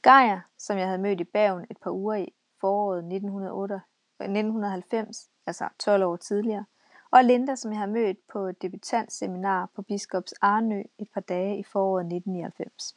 Geir, 0.03 0.39
som 0.57 0.77
jeg 0.77 0.85
havde 0.85 1.01
mødt 1.01 1.21
i 1.21 1.23
Bergen 1.23 1.65
et 1.69 1.77
par 1.77 1.91
uger 1.91 2.15
i 2.15 2.33
foråret 2.61 2.97
1990, 2.97 5.29
altså 5.45 5.69
12 5.79 6.03
år 6.03 6.15
tidligere, 6.15 6.65
og 7.11 7.23
Linda, 7.23 7.55
som 7.55 7.71
jeg 7.71 7.79
havde 7.79 7.91
mødt 7.91 8.27
på 8.27 8.39
et 8.39 8.61
debutantseminar 8.61 9.69
på 9.75 9.81
Biskops 9.81 10.33
Arnø 10.41 10.83
et 10.97 11.07
par 11.13 11.21
dage 11.21 11.59
i 11.59 11.63
foråret 11.63 12.01
1999. 12.01 12.95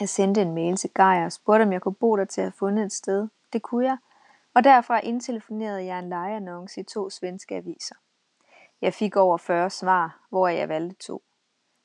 Jeg 0.00 0.08
sendte 0.08 0.42
en 0.42 0.54
mail 0.54 0.76
til 0.76 0.90
Geir 0.94 1.24
og 1.24 1.32
spurgte, 1.32 1.62
om 1.62 1.72
jeg 1.72 1.82
kunne 1.82 1.94
bo 1.94 2.16
der 2.16 2.24
til 2.24 2.40
at 2.40 2.44
have 2.44 2.52
fundet 2.52 2.84
et 2.84 2.92
sted. 2.92 3.28
Det 3.52 3.62
kunne 3.62 3.86
jeg, 3.86 3.98
og 4.54 4.64
derfra 4.64 5.00
indtelefonerede 5.00 5.84
jeg 5.84 5.98
en 5.98 6.08
lejeannonce 6.08 6.80
i 6.80 6.84
to 6.84 7.10
svenske 7.10 7.56
aviser. 7.56 7.94
Jeg 8.80 8.94
fik 8.94 9.16
over 9.16 9.36
40 9.36 9.70
svar, 9.70 10.26
hvor 10.28 10.48
jeg 10.48 10.68
valgte 10.68 10.96
to. 10.96 11.22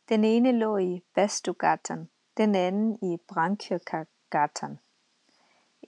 Den 0.09 0.23
ene 0.23 0.51
lå 0.51 0.77
i 0.77 1.03
Bastugatan, 1.15 2.09
den 2.37 2.55
anden 2.55 2.99
i 3.01 3.17
Brankjørkagatan. 3.27 4.79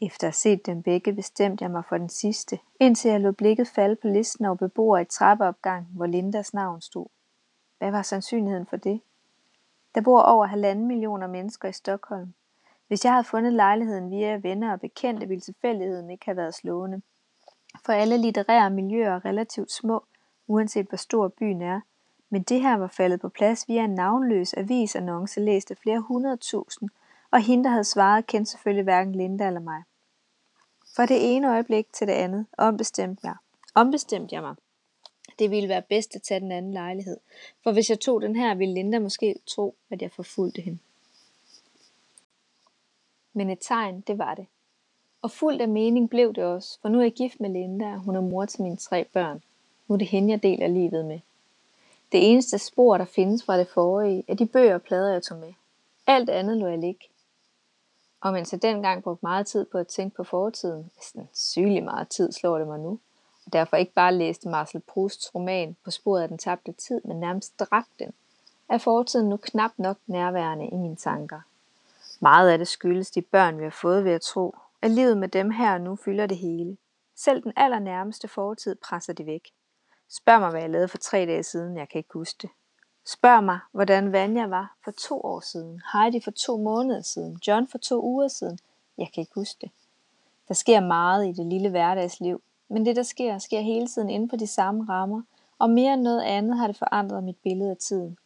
Efter 0.01 0.27
at 0.27 0.31
have 0.31 0.33
set 0.33 0.65
dem 0.65 0.83
begge, 0.83 1.13
bestemte 1.13 1.63
jeg 1.63 1.71
mig 1.71 1.83
for 1.89 1.97
den 1.97 2.09
sidste, 2.09 2.59
indtil 2.79 3.11
jeg 3.11 3.19
lod 3.19 3.33
blikket 3.33 3.67
falde 3.67 3.95
på 3.95 4.07
listen 4.07 4.45
over 4.45 4.55
beboere 4.55 5.01
i 5.01 5.05
trappeopgang, 5.05 5.87
hvor 5.95 6.05
Lindas 6.05 6.53
navn 6.53 6.81
stod. 6.81 7.07
Hvad 7.77 7.91
var 7.91 8.01
sandsynligheden 8.01 8.65
for 8.65 8.77
det? 8.77 9.01
Der 9.95 10.01
bor 10.01 10.21
over 10.21 10.45
halvanden 10.45 10.88
millioner 10.88 11.27
mennesker 11.27 11.69
i 11.69 11.74
Stockholm. 11.74 12.33
Hvis 12.88 13.05
jeg 13.05 13.13
havde 13.13 13.24
fundet 13.24 13.53
lejligheden 13.53 14.10
via 14.10 14.38
venner 14.38 14.71
og 14.71 14.79
bekendte, 14.79 15.27
ville 15.27 15.41
tilfældigheden 15.41 16.10
ikke 16.10 16.25
have 16.25 16.38
været 16.38 16.53
slående. 16.53 17.01
For 17.86 17.93
alle 17.93 18.17
litterære 18.17 18.69
miljøer 18.69 19.15
er 19.15 19.25
relativt 19.25 19.71
små, 19.71 20.05
uanset 20.48 20.88
hvor 20.88 20.98
stor 20.98 21.27
byen 21.27 21.62
er. 21.62 21.81
Men 22.29 22.43
det 22.43 22.62
her 22.62 22.77
var 22.77 22.88
faldet 22.88 23.19
på 23.19 23.29
plads 23.29 23.67
via 23.67 23.83
en 23.83 23.95
navnløs 23.95 24.53
avisannonce 24.53 25.39
læst 25.39 25.71
af 25.71 25.77
flere 25.77 26.00
hundredtusind, 26.00 26.89
og 27.31 27.41
hende, 27.41 27.63
der 27.63 27.69
havde 27.69 27.83
svaret, 27.83 28.27
kendte 28.27 28.51
selvfølgelig 28.51 28.83
hverken 28.83 29.15
Linda 29.15 29.48
eller 29.48 29.60
mig. 29.60 29.83
Fra 30.95 31.05
det 31.05 31.36
ene 31.36 31.51
øjeblik 31.51 31.93
til 31.93 32.07
det 32.07 32.13
andet 32.13 32.45
ombestemte 32.57 33.27
jeg. 33.27 33.36
Ombestemte 33.75 34.36
jeg 34.36 34.41
mig. 34.41 34.55
Det 35.41 35.51
ville 35.51 35.69
være 35.69 35.81
bedst 35.81 36.15
at 36.15 36.21
tage 36.21 36.39
den 36.39 36.51
anden 36.51 36.74
lejlighed, 36.74 37.17
for 37.63 37.71
hvis 37.71 37.89
jeg 37.89 38.00
tog 38.00 38.21
den 38.21 38.36
her, 38.36 38.55
ville 38.55 38.74
Linda 38.74 39.00
måske 39.00 39.36
tro, 39.48 39.75
at 39.89 40.01
jeg 40.01 40.12
forfulgte 40.12 40.62
hende. 40.62 40.79
Men 43.33 43.50
et 43.50 43.57
tegn, 43.62 44.01
det 44.01 44.17
var 44.17 44.36
det. 44.36 44.45
Og 45.21 45.31
fuldt 45.31 45.62
af 45.62 45.67
mening 45.67 46.10
blev 46.10 46.33
det 46.33 46.43
også, 46.43 46.79
for 46.81 46.89
nu 46.89 47.00
er 47.00 47.03
jeg 47.03 47.13
gift 47.13 47.39
med 47.39 47.50
Linda, 47.50 47.86
og 47.86 48.00
hun 48.00 48.15
er 48.15 48.21
mor 48.21 48.45
til 48.45 48.62
mine 48.62 48.77
tre 48.77 49.03
børn. 49.03 49.43
Nu 49.88 49.93
er 49.93 49.98
det 49.98 50.07
hende, 50.07 50.31
jeg 50.31 50.43
deler 50.43 50.67
livet 50.67 51.05
med. 51.05 51.19
Det 52.12 52.31
eneste 52.31 52.57
spor, 52.57 52.98
der 52.98 53.05
findes 53.05 53.43
fra 53.43 53.60
det 53.60 53.67
forrige, 53.67 54.24
er 54.27 54.33
de 54.33 54.45
bøger 54.45 54.74
og 54.74 54.81
plader, 54.81 55.13
jeg 55.13 55.24
tog 55.24 55.38
med. 55.38 55.53
Alt 56.07 56.29
andet 56.29 56.57
lå 56.57 56.67
jeg 56.67 56.77
ligge. 56.79 57.05
Og 58.21 58.33
mens 58.33 58.51
jeg 58.51 58.62
dengang 58.62 59.03
brugte 59.03 59.25
meget 59.25 59.48
tid 59.48 59.65
på 59.65 59.77
at 59.77 59.88
tænke 59.88 60.15
på 60.15 60.24
fortiden, 60.24 60.91
næsten 60.95 61.29
sygelig 61.33 61.83
meget 61.83 62.10
tid 62.10 62.31
slår 62.31 62.57
det 62.57 62.67
mig 62.67 62.79
nu, 62.79 63.00
derfor 63.53 63.77
ikke 63.77 63.93
bare 63.93 64.13
læste 64.13 64.50
Marcel 64.50 64.81
Prousts 64.81 65.36
roman 65.36 65.75
på 65.84 65.91
sporet 65.91 66.22
af 66.22 66.27
den 66.27 66.38
tabte 66.38 66.72
tid, 66.72 67.01
men 67.05 67.20
nærmest 67.20 67.60
drak 67.60 67.86
den, 68.00 68.13
er 68.70 68.77
fortiden 68.77 69.29
nu 69.29 69.38
knap 69.38 69.72
nok 69.77 69.98
nærværende 70.08 70.67
i 70.67 70.75
mine 70.75 70.96
tanker. 70.96 71.41
Meget 72.20 72.50
af 72.50 72.58
det 72.58 72.67
skyldes 72.67 73.12
de 73.12 73.22
børn, 73.22 73.58
vi 73.58 73.63
har 73.63 73.77
fået 73.81 74.05
ved 74.05 74.12
at 74.12 74.22
tro, 74.22 74.55
at 74.81 74.91
livet 74.91 75.17
med 75.17 75.27
dem 75.27 75.51
her 75.51 75.77
nu 75.77 75.96
fylder 75.96 76.25
det 76.25 76.38
hele. 76.38 76.77
Selv 77.15 77.43
den 77.43 77.53
allernærmeste 77.55 78.27
fortid 78.27 78.75
presser 78.75 79.13
de 79.13 79.25
væk. 79.25 79.51
Spørg 80.10 80.39
mig, 80.39 80.50
hvad 80.50 80.62
jeg 80.62 80.70
lavede 80.70 80.88
for 80.88 80.98
tre 80.98 81.25
dage 81.25 81.43
siden, 81.43 81.77
jeg 81.77 81.89
kan 81.89 81.98
ikke 81.98 82.13
huske 82.13 82.38
det. 82.41 82.50
Spørg 83.05 83.43
mig, 83.43 83.60
hvordan 83.72 84.12
Vanja 84.12 84.48
var 84.48 84.75
for 84.84 84.91
to 84.91 85.22
år 85.22 85.39
siden, 85.39 85.81
Heidi 85.93 86.22
for 86.24 86.31
to 86.31 86.58
måneder 86.58 87.01
siden, 87.01 87.39
John 87.48 87.67
for 87.67 87.77
to 87.77 88.03
uger 88.03 88.27
siden. 88.27 88.60
Jeg 88.98 89.10
kan 89.13 89.22
ikke 89.22 89.36
huske 89.36 89.58
det. 89.62 89.72
Der 90.48 90.53
sker 90.53 90.79
meget 90.79 91.27
i 91.27 91.31
det 91.31 91.46
lille 91.46 91.70
hverdagsliv, 91.70 92.41
men 92.71 92.85
det 92.85 92.95
der 92.95 93.03
sker, 93.03 93.37
sker 93.37 93.59
hele 93.59 93.87
tiden 93.87 94.09
inden 94.09 94.29
for 94.29 94.37
de 94.37 94.47
samme 94.47 94.85
rammer, 94.89 95.21
og 95.59 95.69
mere 95.69 95.93
end 95.93 96.01
noget 96.01 96.21
andet 96.21 96.57
har 96.57 96.67
det 96.67 96.77
forandret 96.77 97.23
mit 97.23 97.37
billede 97.43 97.69
af 97.69 97.77
tiden. 97.77 98.17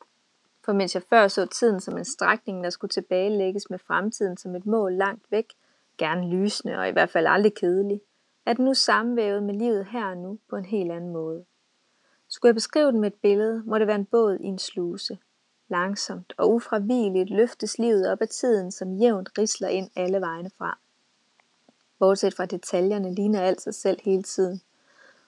For 0.66 0.74
mens 0.74 0.96
jeg 0.96 1.04
før 1.10 1.28
så 1.28 1.46
tiden 1.46 1.80
som 1.80 1.98
en 1.98 2.06
strækning, 2.06 2.64
der 2.64 2.70
skulle 2.70 2.90
tilbagelægges 2.90 3.70
med 3.70 3.80
fremtiden 3.80 4.38
som 4.38 4.56
et 4.56 4.66
mål 4.66 4.94
langt 4.94 5.32
væk, 5.32 5.54
gerne 5.98 6.30
lysende 6.30 6.78
og 6.78 6.90
i 6.90 6.92
hvert 6.92 7.10
fald 7.10 7.28
aldrig 7.28 7.54
kedelig, 7.54 8.02
er 8.46 8.54
den 8.54 8.66
nu 8.66 8.74
sammenvævet 8.74 9.44
med 9.44 9.54
livet 9.54 9.86
her 9.92 10.06
og 10.06 10.18
nu 10.18 10.40
på 10.50 10.56
en 10.56 10.66
helt 10.66 10.92
anden 10.92 11.10
måde. 11.10 11.46
Skulle 12.30 12.50
jeg 12.50 12.56
beskrive 12.56 12.92
den 12.92 13.02
med 13.02 13.12
et 13.12 13.22
billede, 13.22 13.64
må 13.66 13.80
det 13.80 13.88
være 13.88 13.96
en 13.96 14.06
båd 14.06 14.38
i 14.40 14.46
en 14.46 14.60
sluse. 14.60 15.18
Langsomt 15.68 16.34
og 16.38 16.54
ufravigeligt 16.54 17.30
løftes 17.30 17.78
livet 17.80 18.12
op 18.12 18.22
af 18.22 18.28
tiden, 18.28 18.72
som 18.72 18.94
jævnt 18.94 19.30
risler 19.38 19.68
ind 19.68 19.90
alle 19.96 20.22
vegne 20.22 20.50
fra. 20.58 20.78
Bortset 22.06 22.34
fra 22.34 22.46
detaljerne 22.46 23.16
ligner 23.16 23.42
alt 23.42 23.62
sig 23.62 23.76
selv 23.76 24.00
hele 24.04 24.24
tiden. 24.24 24.62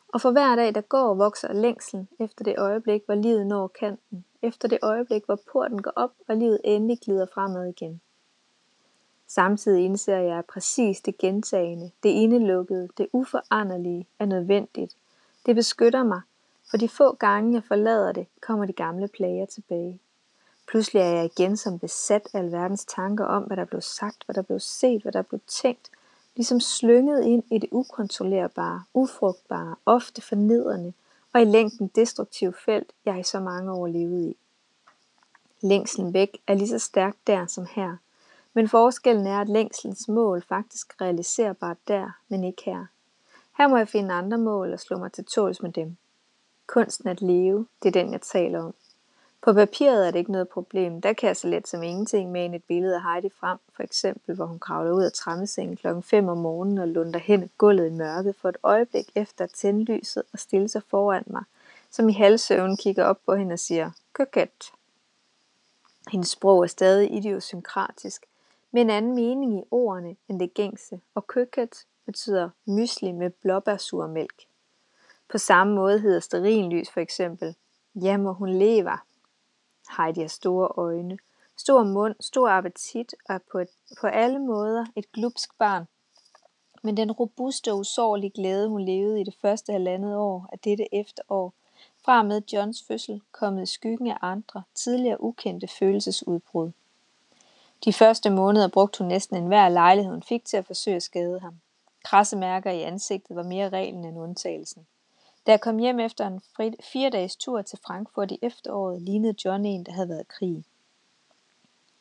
Og 0.08 0.22
for 0.22 0.32
hver 0.32 0.56
dag, 0.56 0.76
der 0.76 0.82
går, 0.82 1.14
vokser 1.14 1.54
længslen 1.54 2.08
efter 2.20 2.44
det 2.44 2.56
øjeblik, 2.58 3.02
hvor 3.06 3.16
livet 3.16 3.48
når 3.48 3.68
kanten. 3.68 4.26
Efter 4.42 4.68
det 4.68 4.80
øjeblik, 4.82 5.26
hvor 5.26 5.40
porten 5.52 5.82
går 5.82 5.92
op, 5.96 6.12
og 6.28 6.38
livet 6.38 6.60
endelig 6.64 7.00
glider 7.00 7.26
fremad 7.34 7.68
igen. 7.68 8.02
Samtidig 9.28 9.86
indser 9.86 10.18
jeg, 10.18 10.38
at 10.38 10.46
præcis 10.46 11.02
det 11.02 11.18
gentagende, 11.18 11.92
det 12.04 12.10
indelukkede, 12.10 12.90
det 12.98 13.08
uforanderlige 13.14 14.08
er 14.20 14.26
nødvendigt. 14.26 14.96
Det 15.46 15.56
beskytter 15.56 16.04
mig, 16.04 16.22
for 16.70 16.78
de 16.78 16.90
få 16.90 17.16
gange 17.16 17.54
jeg 17.54 17.64
forlader 17.64 18.12
det, 18.12 18.28
kommer 18.42 18.66
de 18.66 18.74
gamle 18.74 19.08
plager 19.08 19.46
tilbage. 19.46 20.00
Pludselig 20.68 21.02
er 21.02 21.10
jeg 21.10 21.26
igen 21.26 21.58
som 21.58 21.80
besat 21.80 22.28
af 22.34 22.40
alverdens 22.40 22.86
tanker 22.86 23.26
om, 23.26 23.44
hvad 23.44 23.58
der 23.58 23.66
blev 23.66 23.82
sagt, 23.82 24.24
hvad 24.26 24.34
der 24.34 24.42
blev 24.42 24.60
set, 24.60 25.02
hvad 25.02 25.12
der 25.12 25.22
blev 25.22 25.40
tænkt, 25.48 25.92
ligesom 26.38 26.60
slynget 26.60 27.24
ind 27.24 27.44
i 27.52 27.58
det 27.58 27.70
ukontrollerbare, 27.72 28.84
ufrugtbare, 28.94 29.76
ofte 29.86 30.22
fornedrende 30.22 30.94
og 31.34 31.42
i 31.42 31.46
længden 31.46 31.88
destruktive 31.96 32.54
felt, 32.66 32.94
jeg 33.06 33.20
i 33.20 33.24
så 33.24 33.40
mange 33.40 33.72
år 33.72 33.88
levede 33.88 34.30
i. 34.30 34.38
Længslen 35.62 36.14
væk 36.14 36.38
er 36.48 36.54
lige 36.54 36.68
så 36.68 36.80
stærk 36.80 37.16
der 37.28 37.46
som 37.48 37.68
her, 37.72 37.98
men 38.54 38.70
forskellen 38.70 39.28
er, 39.28 39.42
at 39.42 39.50
længslens 39.50 40.08
mål 40.08 40.42
faktisk 40.42 41.02
realiserbart 41.02 41.78
der, 41.88 42.12
men 42.28 42.44
ikke 42.44 42.64
her. 42.66 42.86
Her 43.58 43.68
må 43.68 43.78
jeg 43.78 43.88
finde 43.88 44.14
andre 44.14 44.38
mål 44.38 44.74
og 44.74 44.80
slå 44.80 44.98
mig 44.98 45.12
til 45.12 45.26
tåls 45.26 45.62
med 45.62 45.72
dem. 45.72 45.98
Kunsten 46.68 47.10
at 47.10 47.22
leve, 47.22 47.68
det 47.84 47.96
er 47.96 48.04
den, 48.04 48.12
jeg 48.12 48.22
taler 48.22 48.64
om. 48.64 48.74
På 49.48 49.54
papiret 49.54 50.08
er 50.08 50.12
det 50.12 50.20
ikke 50.20 50.32
noget 50.32 50.50
problem. 50.50 51.02
Der 51.02 51.14
kan 51.14 51.28
jeg 51.28 51.38
så 51.38 51.48
let 51.48 51.68
som 51.68 51.84
ingenting 51.84 52.32
med 52.32 52.54
et 52.54 52.64
billede 52.64 52.96
af 52.96 53.04
Heidi 53.04 53.30
frem, 53.30 53.58
for 53.74 53.84
eksempel 53.84 54.36
hvor 54.36 54.46
hun 54.46 54.60
kravler 54.60 54.92
ud 54.92 55.04
af 55.04 55.12
trammesengen 55.12 55.76
klokken 55.76 56.04
5 56.04 56.28
om 56.28 56.38
morgenen 56.38 56.78
og 56.78 56.88
lunder 56.88 57.20
hen 57.20 57.44
i 57.44 57.48
gulvet 57.58 57.88
i 57.88 57.94
mørket 57.94 58.36
for 58.36 58.50
et 58.50 58.58
øjeblik 58.64 59.06
efter 59.16 59.44
at 59.44 59.50
tænde 59.50 59.84
lyset 59.84 60.24
og 60.34 60.40
stille 60.40 60.70
sig 60.70 60.82
foran 60.84 61.24
mig, 61.28 61.44
som 61.92 62.10
i 62.10 62.14
halvsøvn 62.14 62.78
kigger 62.78 63.04
op 63.04 63.20
på 63.26 63.36
hende 63.36 63.54
og 63.54 63.60
siger, 63.60 63.92
køkket. 64.14 64.72
Hendes 66.12 66.30
sprog 66.30 66.64
er 66.64 66.68
stadig 66.68 67.14
idiosynkratisk, 67.14 68.26
med 68.72 68.82
en 68.82 68.90
anden 68.90 69.16
mening 69.16 69.60
i 69.60 69.64
ordene 69.72 70.16
end 70.30 70.40
det 70.40 70.54
gængse, 70.54 71.00
og 71.16 71.28
køkket 71.28 71.86
betyder 72.06 72.50
mysli 72.66 73.12
med 73.12 73.30
blåbærsurmælk. 73.30 74.44
På 75.30 75.38
samme 75.38 75.76
måde 75.76 76.00
hedder 76.00 76.20
sterinlys 76.20 76.90
for 76.90 77.00
eksempel, 77.00 77.56
ja 77.96 78.18
må 78.18 78.34
hun 78.34 78.50
lever. 78.50 79.04
Heidi 79.98 80.22
har 80.22 80.28
store 80.28 80.68
øjne, 80.78 81.18
stor 81.58 81.84
mund, 81.84 82.16
stor 82.20 82.50
appetit 82.50 83.16
og 83.30 83.36
er 83.36 83.40
på, 83.52 83.60
et, 83.60 83.70
på 84.02 84.08
alle 84.08 84.40
måder 84.40 84.86
et 84.96 85.12
glupsk 85.12 85.58
barn. 85.58 85.88
Men 86.82 86.98
den 86.98 87.12
robuste 87.12 87.72
og 87.72 87.78
usårlige 87.78 88.30
glæde, 88.30 88.68
hun 88.70 88.82
levede 88.82 89.22
i 89.22 89.24
det 89.24 89.36
første 89.42 89.72
halvandet 89.72 90.16
år 90.16 90.50
af 90.52 90.60
dette 90.60 90.96
efterår, 90.96 91.54
fra 92.06 92.24
med 92.24 92.42
Johns 92.54 92.84
fødsel, 92.88 93.22
kommet 93.32 93.64
i 93.64 93.66
skyggen 93.66 94.08
af 94.08 94.18
andre, 94.22 94.64
tidligere 94.76 95.24
ukendte 95.24 95.68
følelsesudbrud. 95.68 96.72
De 97.86 97.94
første 97.94 98.30
måneder 98.30 98.68
brugte 98.68 98.98
hun 99.00 99.08
næsten 99.08 99.38
enhver 99.38 99.70
lejlighed, 99.70 100.12
hun 100.12 100.24
fik 100.24 100.46
til 100.46 100.58
at 100.58 100.66
forsøge 100.66 100.96
at 100.96 101.04
skade 101.04 101.40
ham. 101.40 101.60
Krassemærker 102.04 102.72
i 102.72 102.82
ansigtet 102.82 103.36
var 103.36 103.44
mere 103.44 103.70
reglen 103.70 104.06
end 104.06 104.20
undtagelsen. 104.20 104.88
Da 105.48 105.52
jeg 105.52 105.62
kom 105.62 105.78
hjem 105.78 106.00
efter 106.00 106.28
en 106.28 106.42
fire 106.84 107.10
dages 107.10 107.36
tur 107.36 107.62
til 107.62 107.80
Frankfurt 107.86 108.32
i 108.32 108.40
efteråret, 108.42 109.02
lignede 109.02 109.36
John 109.46 109.66
en, 109.66 109.84
der 109.84 109.92
havde 109.92 110.10
været 110.10 110.22
i 110.22 110.28
krig. 110.30 110.64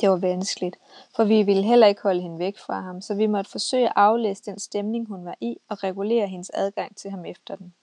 Det 0.01 0.11
var 0.11 0.17
vanskeligt, 0.17 0.77
for 1.17 1.25
vi 1.25 1.43
ville 1.43 1.63
heller 1.63 1.87
ikke 1.87 2.03
holde 2.03 2.21
hende 2.21 2.39
væk 2.39 2.59
fra 2.59 2.81
ham, 2.81 3.01
så 3.01 3.15
vi 3.15 3.27
måtte 3.27 3.51
forsøge 3.51 3.87
at 3.87 3.93
aflæse 3.97 4.43
den 4.45 4.59
stemning, 4.59 5.09
hun 5.09 5.25
var 5.25 5.37
i, 5.41 5.57
og 5.69 5.85
regulere 5.85 6.27
hendes 6.27 6.51
adgang 6.55 6.97
til 6.97 7.11
ham 7.11 7.25
efter 7.25 7.57
den. 7.57 7.75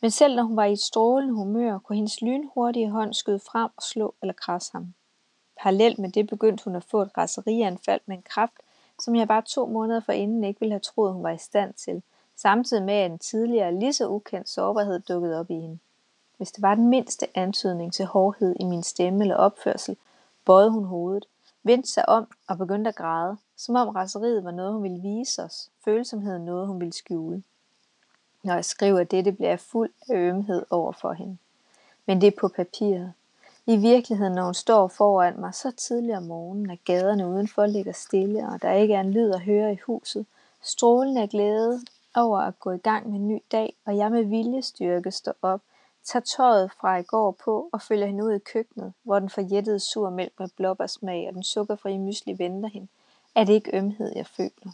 Men 0.00 0.10
selv 0.10 0.36
når 0.36 0.42
hun 0.42 0.56
var 0.56 0.64
i 0.64 0.72
et 0.72 0.80
strålende 0.80 1.34
humør, 1.34 1.78
kunne 1.78 1.96
hendes 1.96 2.22
lynhurtige 2.22 2.90
hånd 2.90 3.14
skyde 3.14 3.40
frem 3.40 3.70
og 3.76 3.82
slå 3.82 4.14
eller 4.22 4.32
krasse 4.32 4.72
ham. 4.72 4.94
Parallelt 5.62 5.98
med 5.98 6.08
det 6.08 6.26
begyndte 6.26 6.64
hun 6.64 6.76
at 6.76 6.84
få 6.84 7.02
et 7.02 7.18
raserianfald 7.18 8.00
med 8.06 8.16
en 8.16 8.22
kraft, 8.22 8.54
som 9.00 9.16
jeg 9.16 9.28
bare 9.28 9.42
to 9.42 9.66
måneder 9.66 10.00
forinden 10.00 10.44
ikke 10.44 10.60
ville 10.60 10.72
have 10.72 10.80
troet, 10.80 11.12
hun 11.12 11.22
var 11.22 11.30
i 11.30 11.38
stand 11.38 11.74
til, 11.74 12.02
samtidig 12.36 12.82
med 12.82 12.94
at 12.94 13.10
en 13.10 13.18
tidligere 13.18 13.74
lige 13.74 13.92
så 13.92 14.08
ukendt 14.08 14.48
sårbarhed 14.48 15.00
dukkede 15.00 15.40
op 15.40 15.50
i 15.50 15.54
hende. 15.54 15.78
Hvis 16.36 16.52
det 16.52 16.62
var 16.62 16.74
den 16.74 16.88
mindste 16.88 17.38
antydning 17.38 17.92
til 17.92 18.04
hårdhed 18.04 18.56
i 18.60 18.64
min 18.64 18.82
stemme 18.82 19.24
eller 19.24 19.36
opførsel, 19.36 19.96
bøjede 20.44 20.70
hun 20.70 20.84
hovedet, 20.84 21.26
vendte 21.62 21.90
sig 21.90 22.08
om 22.08 22.26
og 22.48 22.58
begyndte 22.58 22.88
at 22.88 22.94
græde, 22.96 23.36
som 23.56 23.74
om 23.76 23.88
raseriet 23.88 24.44
var 24.44 24.50
noget, 24.50 24.72
hun 24.72 24.82
ville 24.82 25.02
vise 25.02 25.42
os, 25.42 25.70
følsomheden 25.84 26.44
noget, 26.44 26.66
hun 26.66 26.80
ville 26.80 26.92
skjule. 26.92 27.42
Når 28.42 28.54
jeg 28.54 28.64
skriver 28.64 29.04
dette, 29.04 29.32
bliver 29.32 29.48
jeg 29.48 29.60
fuld 29.60 29.90
af 30.08 30.16
ømhed 30.16 30.62
over 30.70 30.92
for 30.92 31.12
hende. 31.12 31.36
Men 32.06 32.20
det 32.20 32.26
er 32.26 32.40
på 32.40 32.48
papiret. 32.48 33.12
I 33.66 33.76
virkeligheden, 33.76 34.32
når 34.32 34.44
hun 34.44 34.54
står 34.54 34.88
foran 34.88 35.40
mig 35.40 35.54
så 35.54 35.70
tidligt 35.70 36.16
om 36.16 36.22
morgenen, 36.22 36.70
at 36.70 36.84
gaderne 36.84 37.28
udenfor 37.28 37.66
ligger 37.66 37.92
stille, 37.92 38.48
og 38.48 38.62
der 38.62 38.72
ikke 38.72 38.94
er 38.94 39.00
en 39.00 39.10
lyd 39.10 39.30
at 39.30 39.40
høre 39.40 39.72
i 39.72 39.78
huset, 39.86 40.26
strålende 40.62 41.22
af 41.22 41.28
glæde 41.28 41.80
over 42.14 42.38
at 42.38 42.60
gå 42.60 42.70
i 42.70 42.78
gang 42.78 43.10
med 43.10 43.18
en 43.18 43.28
ny 43.28 43.42
dag, 43.52 43.76
og 43.86 43.96
jeg 43.96 44.10
med 44.10 44.24
viljestyrke 44.24 45.10
står 45.10 45.34
op, 45.42 45.60
tager 46.04 46.22
tøjet 46.22 46.72
fra 46.80 46.96
i 46.96 47.02
går 47.02 47.30
på 47.30 47.68
og 47.72 47.82
følger 47.82 48.06
hende 48.06 48.24
ud 48.24 48.32
i 48.32 48.38
køkkenet, 48.38 48.92
hvor 49.02 49.18
den 49.18 49.30
forjættede 49.30 49.80
sur 49.80 50.10
mælk 50.10 50.32
med 50.38 50.48
blåbærsmag 50.56 51.28
og 51.28 51.34
den 51.34 51.42
sukkerfrie 51.42 51.98
mysli 51.98 52.38
venter 52.38 52.68
hende, 52.68 52.88
er 53.34 53.44
det 53.44 53.52
ikke 53.52 53.76
ømhed, 53.76 54.12
jeg 54.16 54.26
føler. 54.26 54.72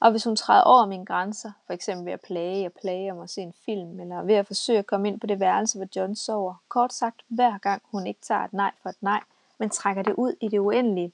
Og 0.00 0.10
hvis 0.10 0.24
hun 0.24 0.36
træder 0.36 0.62
over 0.62 0.86
mine 0.86 1.06
grænser, 1.06 1.52
for 1.66 1.72
eksempel 1.72 2.06
ved 2.06 2.12
at 2.12 2.20
plage 2.20 2.66
og 2.66 2.72
plage 2.72 3.12
om 3.12 3.20
at 3.20 3.30
se 3.30 3.40
en 3.40 3.54
film, 3.64 4.00
eller 4.00 4.22
ved 4.22 4.34
at 4.34 4.46
forsøge 4.46 4.78
at 4.78 4.86
komme 4.86 5.08
ind 5.08 5.20
på 5.20 5.26
det 5.26 5.40
værelse, 5.40 5.78
hvor 5.78 5.88
John 5.96 6.16
sover, 6.16 6.54
kort 6.68 6.92
sagt 6.92 7.22
hver 7.28 7.58
gang 7.58 7.82
hun 7.90 8.06
ikke 8.06 8.20
tager 8.20 8.44
et 8.44 8.52
nej 8.52 8.70
for 8.82 8.88
et 8.88 9.02
nej, 9.02 9.20
men 9.58 9.70
trækker 9.70 10.02
det 10.02 10.14
ud 10.14 10.34
i 10.40 10.48
det 10.48 10.58
uendelige, 10.58 11.12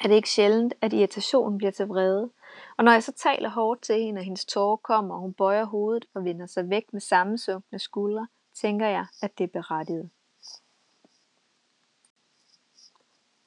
er 0.00 0.08
det 0.08 0.14
ikke 0.14 0.30
sjældent, 0.30 0.74
at 0.80 0.92
irritationen 0.92 1.58
bliver 1.58 1.70
til 1.70 1.86
vrede. 1.86 2.30
Og 2.76 2.84
når 2.84 2.92
jeg 2.92 3.02
så 3.02 3.12
taler 3.12 3.48
hårdt 3.48 3.82
til 3.82 4.02
hende, 4.02 4.18
og 4.18 4.24
hendes 4.24 4.44
tårer 4.44 4.76
kommer, 4.76 5.14
og 5.14 5.20
hun 5.20 5.32
bøjer 5.32 5.64
hovedet 5.64 6.04
og 6.14 6.24
vender 6.24 6.46
sig 6.46 6.70
væk 6.70 6.92
med 6.92 7.00
sammensunkne 7.00 7.78
skuldre, 7.78 8.26
tænker 8.54 8.86
jeg, 8.86 9.06
at 9.22 9.38
det 9.38 9.44
er 9.44 9.48
berettiget. 9.48 10.10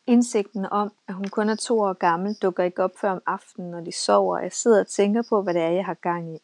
Indsigten 0.08 0.66
om, 0.66 0.92
at 1.08 1.14
hun 1.14 1.28
kun 1.28 1.50
er 1.50 1.56
to 1.56 1.80
år 1.80 1.94
gammel, 1.94 2.34
dukker 2.34 2.64
ikke 2.64 2.84
op 2.84 2.98
før 2.98 3.12
om 3.12 3.22
aftenen, 3.26 3.72
når 3.72 3.82
de 3.82 3.92
sover, 3.92 4.38
og 4.38 4.44
jeg 4.44 4.54
sidder 4.54 4.80
og 4.80 4.88
tænker 4.88 5.24
på, 5.30 5.42
hvad 5.42 5.54
det 5.54 5.62
er, 5.62 5.70
jeg 5.70 5.86
har 5.86 5.94
gang 5.94 6.36
i. 6.36 6.40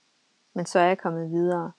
Men 0.53 0.65
så 0.65 0.79
er 0.79 0.83
jeg 0.85 0.97
kommet 0.97 1.31
videre. 1.31 1.71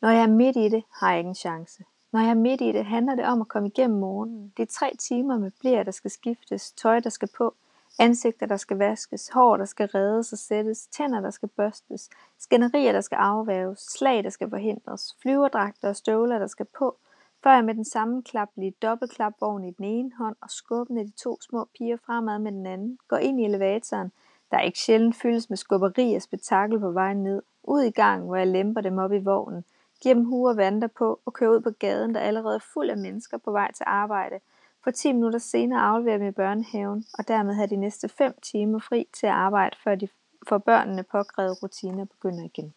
Når 0.00 0.10
jeg 0.10 0.22
er 0.22 0.26
midt 0.26 0.56
i 0.56 0.68
det, 0.68 0.84
har 1.00 1.10
jeg 1.10 1.18
ikke 1.18 1.28
en 1.28 1.34
chance. 1.34 1.84
Når 2.12 2.20
jeg 2.20 2.30
er 2.30 2.34
midt 2.34 2.60
i 2.60 2.72
det, 2.72 2.84
handler 2.84 3.14
det 3.14 3.24
om 3.24 3.40
at 3.40 3.48
komme 3.48 3.68
igennem 3.68 3.98
morgenen. 3.98 4.52
Det 4.56 4.62
er 4.62 4.72
tre 4.72 4.96
timer 4.96 5.38
med 5.38 5.50
blære, 5.60 5.84
der 5.84 5.90
skal 5.90 6.10
skiftes, 6.10 6.72
tøj, 6.72 7.00
der 7.00 7.10
skal 7.10 7.28
på, 7.36 7.54
ansigter, 7.98 8.46
der 8.46 8.56
skal 8.56 8.76
vaskes, 8.76 9.28
hår, 9.28 9.56
der 9.56 9.64
skal 9.64 9.86
reddes 9.86 10.32
og 10.32 10.38
sættes, 10.38 10.86
tænder, 10.86 11.20
der 11.20 11.30
skal 11.30 11.48
børstes, 11.48 12.10
skænderier, 12.38 12.92
der 12.92 13.00
skal 13.00 13.16
afvæves, 13.16 13.78
slag, 13.78 14.24
der 14.24 14.30
skal 14.30 14.50
forhindres, 14.50 15.16
flyverdragter 15.22 15.88
og 15.88 15.96
støvler, 15.96 16.38
der 16.38 16.46
skal 16.46 16.66
på, 16.78 16.96
før 17.42 17.54
jeg 17.54 17.64
med 17.64 17.74
den 17.74 17.84
samme 17.84 18.22
klaplige 18.22 18.74
dobbeltklapvogn 18.82 19.64
i 19.64 19.70
den 19.70 19.84
ene 19.84 20.10
hånd 20.18 20.36
og 20.42 20.50
skubbende 20.50 21.06
de 21.06 21.10
to 21.10 21.40
små 21.40 21.68
piger 21.78 21.96
fremad 22.06 22.38
med 22.38 22.52
den 22.52 22.66
anden, 22.66 22.98
går 23.08 23.16
ind 23.16 23.40
i 23.40 23.44
elevatoren, 23.44 24.12
der 24.50 24.60
ikke 24.60 24.78
sjældent 24.78 25.16
fyldes 25.16 25.50
med 25.50 25.56
skubberi 25.56 26.14
og 26.14 26.22
spektakel 26.22 26.80
på 26.80 26.90
vej 26.90 27.14
ned, 27.14 27.42
ud 27.62 27.82
i 27.82 27.90
gang, 27.90 28.24
hvor 28.24 28.36
jeg 28.36 28.46
lemper 28.46 28.80
dem 28.80 28.98
op 28.98 29.12
i 29.12 29.18
vognen, 29.18 29.64
giver 30.02 30.14
dem 30.14 30.24
huer 30.24 30.50
og 30.50 30.56
vandter 30.56 30.88
på 30.88 31.20
og 31.24 31.32
kører 31.32 31.50
ud 31.50 31.60
på 31.60 31.70
gaden, 31.70 32.14
der 32.14 32.20
allerede 32.20 32.54
er 32.54 32.64
fuld 32.72 32.90
af 32.90 32.96
mennesker 32.96 33.38
på 33.38 33.50
vej 33.50 33.72
til 33.72 33.84
arbejde, 33.86 34.40
for 34.84 34.90
10 34.90 35.12
minutter 35.12 35.38
senere 35.38 35.80
afleverer 35.80 36.18
dem 36.18 36.26
i 36.26 36.30
børnehaven, 36.30 37.04
og 37.14 37.28
dermed 37.28 37.54
har 37.54 37.66
de 37.66 37.76
næste 37.76 38.08
5 38.08 38.34
timer 38.42 38.78
fri 38.78 39.06
til 39.12 39.26
at 39.26 39.32
arbejde, 39.32 39.76
før 39.84 39.94
de 39.94 40.08
får 40.48 40.58
børnene 40.58 41.02
påkrævet 41.02 41.62
rutiner 41.62 42.04
begynder 42.04 42.44
igen. 42.44 42.74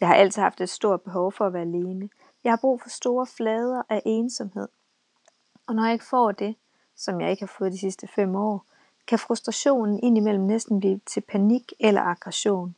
Jeg 0.00 0.08
har 0.08 0.14
altid 0.14 0.42
haft 0.42 0.60
et 0.60 0.68
stort 0.68 1.02
behov 1.02 1.32
for 1.32 1.46
at 1.46 1.52
være 1.52 1.62
alene. 1.62 2.08
Jeg 2.44 2.52
har 2.52 2.56
brug 2.56 2.80
for 2.80 2.88
store 2.88 3.26
flader 3.26 3.82
af 3.88 4.02
ensomhed. 4.04 4.68
Og 5.66 5.74
når 5.74 5.84
jeg 5.84 5.92
ikke 5.92 6.04
får 6.04 6.32
det, 6.32 6.56
som 6.96 7.20
jeg 7.20 7.30
ikke 7.30 7.42
har 7.42 7.54
fået 7.58 7.72
de 7.72 7.78
sidste 7.78 8.06
5 8.06 8.36
år, 8.36 8.64
kan 9.06 9.18
frustrationen 9.18 10.00
indimellem 10.02 10.44
næsten 10.44 10.80
blive 10.80 11.00
til 11.06 11.20
panik 11.20 11.72
eller 11.80 12.02
aggression. 12.02 12.74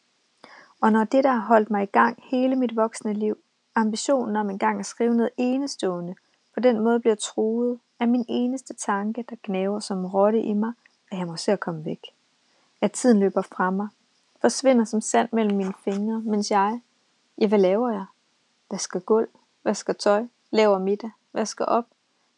Og 0.80 0.92
når 0.92 1.04
det, 1.04 1.24
der 1.24 1.30
har 1.30 1.46
holdt 1.46 1.70
mig 1.70 1.82
i 1.82 1.86
gang 1.86 2.22
hele 2.22 2.56
mit 2.56 2.76
voksne 2.76 3.12
liv, 3.12 3.38
Ambitionen 3.74 4.36
om 4.36 4.50
engang 4.50 4.80
at 4.80 4.86
skrive 4.86 5.14
noget 5.14 5.30
enestående, 5.36 6.14
på 6.54 6.60
den 6.60 6.80
måde 6.80 7.00
bliver 7.00 7.14
truet, 7.14 7.78
af 8.00 8.08
min 8.08 8.24
eneste 8.28 8.74
tanke, 8.74 9.24
der 9.30 9.36
gnaver 9.42 9.80
som 9.80 10.04
rotte 10.04 10.42
i 10.42 10.52
mig, 10.52 10.72
at 11.10 11.18
jeg 11.18 11.26
må 11.26 11.36
se 11.36 11.52
at 11.52 11.60
komme 11.60 11.84
væk. 11.84 12.00
At 12.80 12.92
tiden 12.92 13.20
løber 13.20 13.42
fra 13.42 13.70
mig, 13.70 13.88
forsvinder 14.40 14.84
som 14.84 15.00
sand 15.00 15.28
mellem 15.32 15.56
mine 15.56 15.74
fingre, 15.84 16.20
mens 16.20 16.50
jeg, 16.50 16.80
ja 17.38 17.48
hvad 17.48 17.58
laver 17.58 17.90
jeg? 17.90 18.06
Vasker 18.70 19.00
gulv, 19.00 19.28
vasker 19.64 19.92
tøj, 19.92 20.26
laver 20.50 20.78
middag, 20.78 21.10
vasker 21.32 21.64
op, 21.64 21.84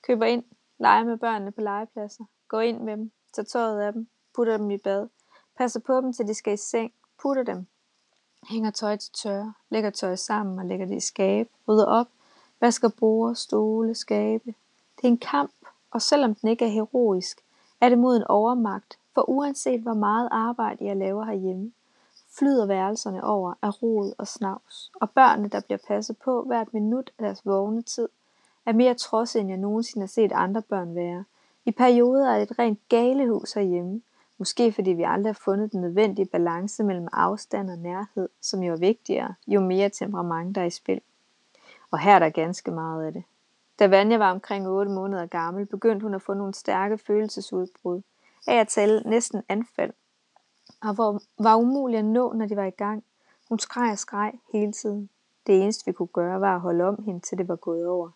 køber 0.03 0.27
ind, 0.27 0.45
leger 0.79 1.05
med 1.05 1.17
børnene 1.17 1.53
på 1.53 1.61
legepladser, 1.61 2.25
går 2.49 2.61
ind 2.61 2.81
med 2.81 2.97
dem, 2.97 3.11
tager 3.33 3.47
tøjet 3.47 3.81
af 3.81 3.93
dem, 3.93 4.09
putter 4.35 4.57
dem 4.57 4.71
i 4.71 4.79
bad, 4.79 5.09
passer 5.57 5.81
på 5.81 6.01
dem 6.01 6.13
til 6.13 6.29
de 6.29 6.35
skal 6.35 6.55
i 6.55 6.57
seng, 6.57 6.93
putter 7.23 7.43
dem, 7.43 7.67
hænger 8.49 8.71
tøj 8.71 8.97
til 8.97 9.13
tørre, 9.13 9.55
lægger 9.71 9.91
tøj 9.91 10.17
sammen 10.17 10.59
og 10.59 10.65
lægger 10.65 10.87
det 10.87 10.97
i 10.97 11.01
skab, 11.01 11.51
rydder 11.69 11.87
op, 11.87 12.09
vasker 12.61 12.89
bord, 12.89 13.35
stole, 13.35 13.95
skabe. 13.95 14.55
Det 14.99 15.05
er 15.05 15.09
en 15.09 15.19
kamp, 15.19 15.53
og 15.91 16.03
selvom 16.03 16.35
den 16.35 16.49
ikke 16.49 16.65
er 16.65 16.69
heroisk, 16.69 17.41
er 17.81 17.89
det 17.89 17.99
mod 17.99 18.17
en 18.17 18.25
overmagt, 18.25 18.99
for 19.15 19.31
uanset 19.31 19.81
hvor 19.81 19.95
meget 19.95 20.29
arbejde 20.33 20.85
jeg 20.85 20.97
laver 20.97 21.25
herhjemme, 21.25 21.73
flyder 22.39 22.67
værelserne 22.67 23.25
over 23.25 23.55
af 23.63 23.83
rod 23.83 24.13
og 24.19 24.27
snavs, 24.27 24.91
og 24.95 25.11
børnene, 25.11 25.49
der 25.49 25.61
bliver 25.61 25.79
passet 25.89 26.17
på 26.17 26.43
hvert 26.43 26.75
minut 26.75 27.11
af 27.19 27.25
deres 27.25 27.47
vågne 27.47 27.83
tid, 27.83 28.09
er 28.67 28.73
mere 28.73 28.95
trods 28.95 29.37
end 29.37 29.49
jeg 29.49 29.59
nogensinde 29.59 30.03
har 30.03 30.09
set 30.09 30.33
andre 30.33 30.63
børn 30.63 30.95
være. 30.95 31.25
I 31.65 31.71
perioder 31.71 32.31
er 32.31 32.39
det 32.39 32.51
et 32.51 32.59
rent 32.59 32.89
galehus 32.89 33.53
herhjemme, 33.53 34.03
måske 34.39 34.73
fordi 34.73 34.91
vi 34.91 35.03
aldrig 35.03 35.29
har 35.29 35.41
fundet 35.45 35.73
den 35.73 35.81
nødvendige 35.81 36.27
balance 36.27 36.85
mellem 36.85 37.09
afstand 37.13 37.71
og 37.71 37.79
nærhed, 37.79 38.29
som 38.41 38.63
jo 38.63 38.73
er 38.73 38.79
vigtigere, 38.79 39.35
jo 39.47 39.61
mere 39.61 39.89
temperament 39.89 40.55
der 40.55 40.61
er 40.61 40.67
i 40.67 40.71
spil. 40.71 41.01
Og 41.91 41.99
her 41.99 42.15
er 42.15 42.19
der 42.19 42.31
ganske 42.31 42.71
meget 42.71 43.05
af 43.05 43.13
det. 43.13 43.23
Da 43.79 43.87
Vanja 43.87 44.19
var 44.19 44.31
omkring 44.31 44.69
8 44.69 44.93
måneder 44.93 45.27
gammel, 45.27 45.67
begyndte 45.67 46.05
hun 46.05 46.15
at 46.15 46.23
få 46.23 46.35
nogle 46.35 46.55
stærke 46.55 46.99
følelsesudbrud, 46.99 48.03
af 48.47 48.55
at 48.55 48.69
tale 48.69 49.03
næsten 49.07 49.43
anfald, 49.49 49.93
og 50.83 50.95
hvor 50.95 51.23
var 51.39 51.57
umuligt 51.57 51.99
at 51.99 52.05
nå, 52.05 52.33
når 52.33 52.47
de 52.47 52.57
var 52.57 52.65
i 52.65 52.71
gang. 52.71 53.05
Hun 53.49 53.59
skreg 53.59 53.93
og 53.93 53.99
skreg 53.99 54.33
hele 54.53 54.73
tiden. 54.73 55.11
Det 55.47 55.63
eneste 55.63 55.87
vi 55.87 55.93
kunne 55.93 56.09
gøre 56.09 56.41
var 56.41 56.55
at 56.55 56.61
holde 56.61 56.85
om 56.85 57.03
hende, 57.05 57.21
til 57.21 57.39
det 57.39 57.49
var 57.49 57.57
gået 57.57 57.87
over. 57.87 58.11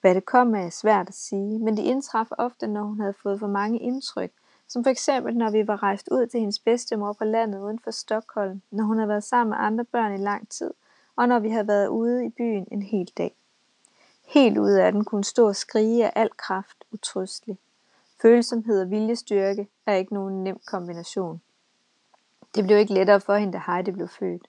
Hvad 0.00 0.14
det 0.14 0.24
kom 0.24 0.54
af 0.54 0.66
er 0.66 0.70
svært 0.70 1.08
at 1.08 1.14
sige, 1.14 1.58
men 1.58 1.76
det 1.76 1.82
indtraf 1.82 2.26
ofte, 2.38 2.66
når 2.66 2.82
hun 2.82 3.00
havde 3.00 3.14
fået 3.22 3.40
for 3.40 3.46
mange 3.46 3.78
indtryk, 3.78 4.30
som 4.68 4.84
for 4.84 4.90
eksempel 4.90 5.36
når 5.36 5.50
vi 5.50 5.66
var 5.66 5.82
rejst 5.82 6.08
ud 6.12 6.26
til 6.26 6.40
hendes 6.40 6.58
bedstemor 6.58 7.12
på 7.12 7.24
landet 7.24 7.60
uden 7.60 7.78
for 7.78 7.90
Stockholm, 7.90 8.62
når 8.70 8.84
hun 8.84 8.96
havde 8.96 9.08
været 9.08 9.24
sammen 9.24 9.50
med 9.50 9.58
andre 9.60 9.84
børn 9.84 10.14
i 10.14 10.24
lang 10.24 10.48
tid, 10.48 10.70
og 11.16 11.28
når 11.28 11.38
vi 11.38 11.50
havde 11.50 11.68
været 11.68 11.88
ude 11.88 12.26
i 12.26 12.28
byen 12.28 12.66
en 12.70 12.82
hel 12.82 13.12
dag. 13.18 13.39
Helt 14.30 14.58
ude 14.58 14.82
af 14.82 14.92
den 14.92 15.04
kunne 15.04 15.24
stå 15.24 15.48
og 15.48 15.56
skrige 15.56 16.06
af 16.06 16.12
al 16.14 16.30
kraft 16.36 16.84
utrystelig. 16.90 17.58
Følsomhed 18.22 18.82
og 18.82 18.90
viljestyrke 18.90 19.68
er 19.86 19.94
ikke 19.94 20.14
nogen 20.14 20.44
nem 20.44 20.58
kombination. 20.66 21.40
Det 22.54 22.64
blev 22.64 22.78
ikke 22.78 22.94
lettere 22.94 23.20
for 23.20 23.36
hende, 23.36 23.52
da 23.52 23.62
Heidi 23.66 23.90
blev 23.90 24.08
født. 24.08 24.48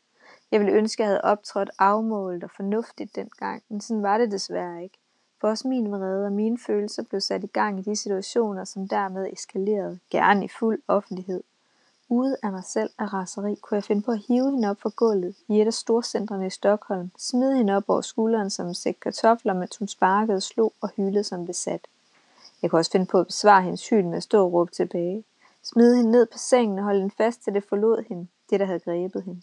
Jeg 0.51 0.59
ville 0.59 0.73
ønske, 0.73 1.03
at 1.03 1.05
jeg 1.05 1.07
havde 1.07 1.21
optrådt 1.21 1.69
afmålet 1.79 2.43
og 2.43 2.51
fornuftigt 2.51 3.15
dengang, 3.15 3.63
men 3.69 3.81
sådan 3.81 4.03
var 4.03 4.17
det 4.17 4.31
desværre 4.31 4.83
ikke. 4.83 4.97
For 5.41 5.47
også 5.47 5.67
min 5.67 5.91
vrede 5.91 6.25
og 6.25 6.31
mine 6.31 6.57
følelser 6.57 7.03
blev 7.03 7.21
sat 7.21 7.43
i 7.43 7.47
gang 7.47 7.79
i 7.79 7.81
de 7.81 7.95
situationer, 7.95 8.63
som 8.63 8.87
dermed 8.87 9.27
eskalerede, 9.33 9.99
gerne 10.09 10.45
i 10.45 10.47
fuld 10.47 10.81
offentlighed. 10.87 11.43
Ude 12.11 12.37
af 12.43 12.51
mig 12.51 12.63
selv 12.63 12.89
af 12.97 13.13
raseri 13.13 13.55
kunne 13.55 13.75
jeg 13.75 13.83
finde 13.83 14.01
på 14.01 14.11
at 14.11 14.21
hive 14.27 14.51
hende 14.51 14.69
op 14.69 14.81
fra 14.81 14.91
gulvet 14.95 15.35
i 15.47 15.61
et 15.61 15.67
af 15.67 15.73
storcentrene 15.73 16.47
i 16.47 16.49
Stockholm, 16.49 17.11
smide 17.17 17.57
hende 17.57 17.75
op 17.75 17.83
over 17.87 18.01
skulderen 18.01 18.49
som 18.49 18.67
en 18.67 18.75
sæk 18.75 18.97
kartofler, 19.01 19.53
mens 19.53 19.77
hun 19.77 19.87
sparkede, 19.87 20.41
slog 20.41 20.73
og 20.81 20.89
hylede 20.89 21.23
som 21.23 21.45
besat. 21.45 21.87
Jeg 22.61 22.69
kunne 22.69 22.79
også 22.79 22.91
finde 22.91 23.05
på 23.05 23.19
at 23.19 23.27
besvare 23.27 23.61
hendes 23.61 23.89
hyl 23.89 24.05
med 24.05 24.17
at 24.17 24.23
stå 24.23 24.45
og 24.45 24.53
råbe 24.53 24.71
tilbage. 24.71 25.23
Smide 25.63 25.95
hende 25.95 26.11
ned 26.11 26.25
på 26.25 26.37
sengen 26.37 26.79
og 26.79 26.83
holde 26.83 26.99
hende 26.99 27.15
fast, 27.17 27.43
til 27.43 27.53
det 27.53 27.63
forlod 27.63 28.03
hende, 28.09 28.27
det 28.49 28.59
der 28.59 28.65
havde 28.65 28.79
grebet 28.79 29.23
hende. 29.23 29.41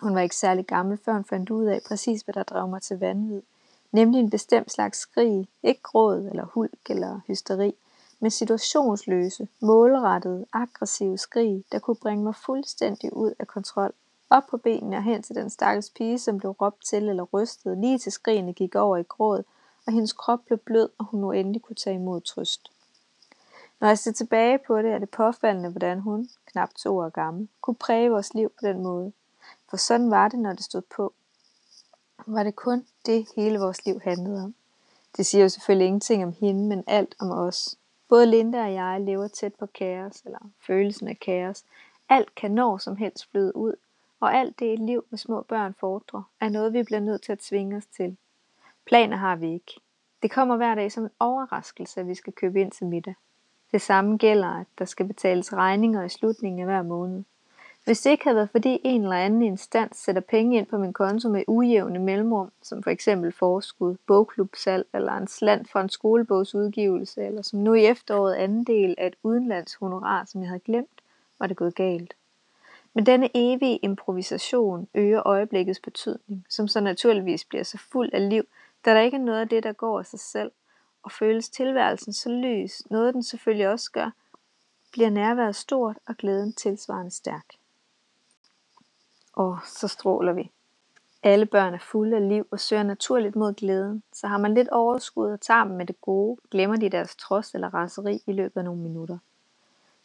Hun 0.00 0.14
var 0.14 0.20
ikke 0.20 0.36
særlig 0.36 0.66
gammel, 0.66 0.98
før 1.04 1.12
hun 1.12 1.24
fandt 1.24 1.50
ud 1.50 1.64
af 1.64 1.80
præcis, 1.88 2.22
hvad 2.22 2.34
der 2.34 2.42
drev 2.42 2.68
mig 2.68 2.82
til 2.82 2.98
vanvid. 2.98 3.42
Nemlig 3.92 4.20
en 4.20 4.30
bestemt 4.30 4.72
slags 4.72 4.98
skrig, 4.98 5.48
ikke 5.62 5.82
gråd 5.82 6.28
eller 6.30 6.44
hulk 6.44 6.90
eller 6.90 7.20
hysteri, 7.26 7.74
med 8.20 8.30
situationsløse, 8.30 9.48
målrettede, 9.60 10.46
aggressive 10.52 11.18
skrig, 11.18 11.64
der 11.72 11.78
kunne 11.78 11.96
bringe 11.96 12.24
mig 12.24 12.34
fuldstændig 12.34 13.16
ud 13.16 13.34
af 13.38 13.46
kontrol. 13.46 13.92
Op 14.30 14.42
på 14.50 14.56
benene 14.56 14.96
og 14.96 15.02
hen 15.02 15.22
til 15.22 15.36
den 15.36 15.50
stakkels 15.50 15.90
pige, 15.90 16.18
som 16.18 16.38
blev 16.38 16.50
råbt 16.50 16.84
til 16.84 17.08
eller 17.08 17.22
rystet, 17.22 17.78
lige 17.78 17.98
til 17.98 18.12
skrigene 18.12 18.52
gik 18.52 18.74
over 18.74 18.96
i 18.96 19.02
gråd, 19.02 19.42
og 19.86 19.92
hendes 19.92 20.12
krop 20.12 20.40
blev 20.46 20.58
blød, 20.58 20.88
og 20.98 21.04
hun 21.04 21.20
nu 21.20 21.32
endelig 21.32 21.62
kunne 21.62 21.76
tage 21.76 21.96
imod 21.96 22.20
trøst. 22.20 22.70
Når 23.80 23.88
jeg 23.88 23.98
ser 23.98 24.12
tilbage 24.12 24.58
på 24.66 24.82
det, 24.82 24.90
er 24.90 24.98
det 24.98 25.10
påfaldende, 25.10 25.68
hvordan 25.68 26.00
hun, 26.00 26.28
knap 26.46 26.74
to 26.74 26.98
år 26.98 27.08
gammel, 27.08 27.48
kunne 27.60 27.74
præge 27.74 28.10
vores 28.10 28.34
liv 28.34 28.48
på 28.48 28.66
den 28.66 28.82
måde. 28.82 29.12
For 29.70 29.76
sådan 29.76 30.10
var 30.10 30.28
det, 30.28 30.38
når 30.38 30.52
det 30.52 30.64
stod 30.64 30.82
på. 30.96 31.12
Var 32.26 32.42
det 32.42 32.56
kun 32.56 32.86
det, 33.06 33.26
hele 33.36 33.58
vores 33.58 33.86
liv 33.86 34.00
handlede 34.00 34.44
om. 34.44 34.54
Det 35.16 35.26
siger 35.26 35.42
jo 35.42 35.48
selvfølgelig 35.48 35.86
ingenting 35.86 36.24
om 36.24 36.32
hende, 36.40 36.64
men 36.68 36.84
alt 36.86 37.14
om 37.18 37.30
os. 37.30 37.76
Både 38.08 38.26
Linda 38.26 38.64
og 38.64 38.74
jeg 38.74 39.00
lever 39.00 39.28
tæt 39.28 39.54
på 39.54 39.66
kaos, 39.66 40.20
eller 40.20 40.50
følelsen 40.66 41.08
af 41.08 41.18
kaos. 41.18 41.64
Alt 42.08 42.34
kan 42.34 42.50
når 42.50 42.78
som 42.78 42.96
helst 42.96 43.30
flyde 43.30 43.56
ud, 43.56 43.74
og 44.20 44.34
alt 44.34 44.58
det 44.58 44.72
et 44.72 44.78
liv 44.78 45.04
med 45.10 45.18
små 45.18 45.42
børn 45.42 45.74
fordrer, 45.74 46.22
er 46.40 46.48
noget, 46.48 46.72
vi 46.72 46.82
bliver 46.82 47.00
nødt 47.00 47.22
til 47.22 47.32
at 47.32 47.38
tvinge 47.38 47.76
os 47.76 47.86
til. 47.86 48.16
Planer 48.86 49.16
har 49.16 49.36
vi 49.36 49.52
ikke. 49.52 49.80
Det 50.22 50.30
kommer 50.30 50.56
hver 50.56 50.74
dag 50.74 50.92
som 50.92 51.04
en 51.04 51.10
overraskelse, 51.20 52.00
at 52.00 52.08
vi 52.08 52.14
skal 52.14 52.32
købe 52.32 52.60
ind 52.60 52.72
til 52.72 52.86
middag. 52.86 53.14
Det 53.72 53.80
samme 53.80 54.16
gælder, 54.16 54.48
at 54.48 54.66
der 54.78 54.84
skal 54.84 55.06
betales 55.06 55.52
regninger 55.52 56.02
i 56.04 56.08
slutningen 56.08 56.60
af 56.60 56.66
hver 56.66 56.82
måned. 56.82 57.24
Hvis 57.86 58.00
det 58.00 58.10
ikke 58.10 58.24
havde 58.24 58.36
været 58.36 58.50
fordi 58.50 58.80
en 58.84 59.02
eller 59.02 59.16
anden 59.16 59.42
instans 59.42 59.96
sætter 59.96 60.22
penge 60.22 60.56
ind 60.58 60.66
på 60.66 60.78
min 60.78 60.92
konto 60.92 61.28
med 61.28 61.44
ujævne 61.46 61.98
mellemrum, 61.98 62.52
som 62.62 62.82
for 62.82 62.90
eksempel 62.90 63.32
forskud, 63.32 63.96
bogklubsalg 64.06 64.86
eller 64.94 65.12
en 65.12 65.28
slant 65.28 65.70
for 65.70 65.80
en 65.80 65.88
skolebogsudgivelse, 65.88 67.24
eller 67.26 67.42
som 67.42 67.58
nu 67.58 67.74
i 67.74 67.86
efteråret 67.86 68.34
anden 68.34 68.64
del 68.64 68.94
af 68.98 69.06
et 69.06 69.16
udenlands 69.22 69.74
honorar, 69.74 70.24
som 70.24 70.40
jeg 70.40 70.48
havde 70.48 70.60
glemt, 70.60 71.02
var 71.38 71.46
det 71.46 71.56
gået 71.56 71.74
galt. 71.74 72.14
Men 72.94 73.06
denne 73.06 73.30
evige 73.34 73.76
improvisation 73.76 74.88
øger 74.94 75.26
øjeblikkets 75.26 75.80
betydning, 75.80 76.46
som 76.48 76.68
så 76.68 76.80
naturligvis 76.80 77.44
bliver 77.44 77.64
så 77.64 77.78
fuld 77.78 78.10
af 78.12 78.28
liv, 78.28 78.42
da 78.84 78.94
der 78.94 79.00
ikke 79.00 79.16
er 79.16 79.20
noget 79.20 79.40
af 79.40 79.48
det, 79.48 79.62
der 79.62 79.72
går 79.72 79.98
af 79.98 80.06
sig 80.06 80.20
selv, 80.20 80.50
og 81.02 81.12
føles 81.12 81.48
tilværelsen 81.48 82.12
så 82.12 82.28
lys, 82.28 82.90
noget 82.90 83.14
den 83.14 83.22
selvfølgelig 83.22 83.68
også 83.68 83.92
gør, 83.92 84.10
bliver 84.92 85.10
nærværet 85.10 85.56
stort 85.56 85.96
og 86.06 86.16
glæden 86.16 86.52
tilsvarende 86.52 87.10
stærk. 87.10 87.46
Og 89.36 89.58
så 89.64 89.88
stråler 89.88 90.32
vi. 90.32 90.50
Alle 91.22 91.46
børn 91.46 91.74
er 91.74 91.78
fulde 91.78 92.16
af 92.16 92.28
liv 92.28 92.46
og 92.50 92.60
søger 92.60 92.82
naturligt 92.82 93.36
mod 93.36 93.54
glæden, 93.54 94.02
så 94.12 94.26
har 94.26 94.38
man 94.38 94.54
lidt 94.54 94.68
overskud 94.68 95.30
og 95.30 95.40
tager 95.40 95.64
dem 95.64 95.72
med 95.76 95.86
det 95.86 96.00
gode, 96.00 96.40
glemmer 96.50 96.76
de 96.76 96.88
deres 96.88 97.16
trods 97.16 97.54
eller 97.54 97.74
raseri 97.74 98.22
i 98.26 98.32
løbet 98.32 98.56
af 98.56 98.64
nogle 98.64 98.82
minutter. 98.82 99.18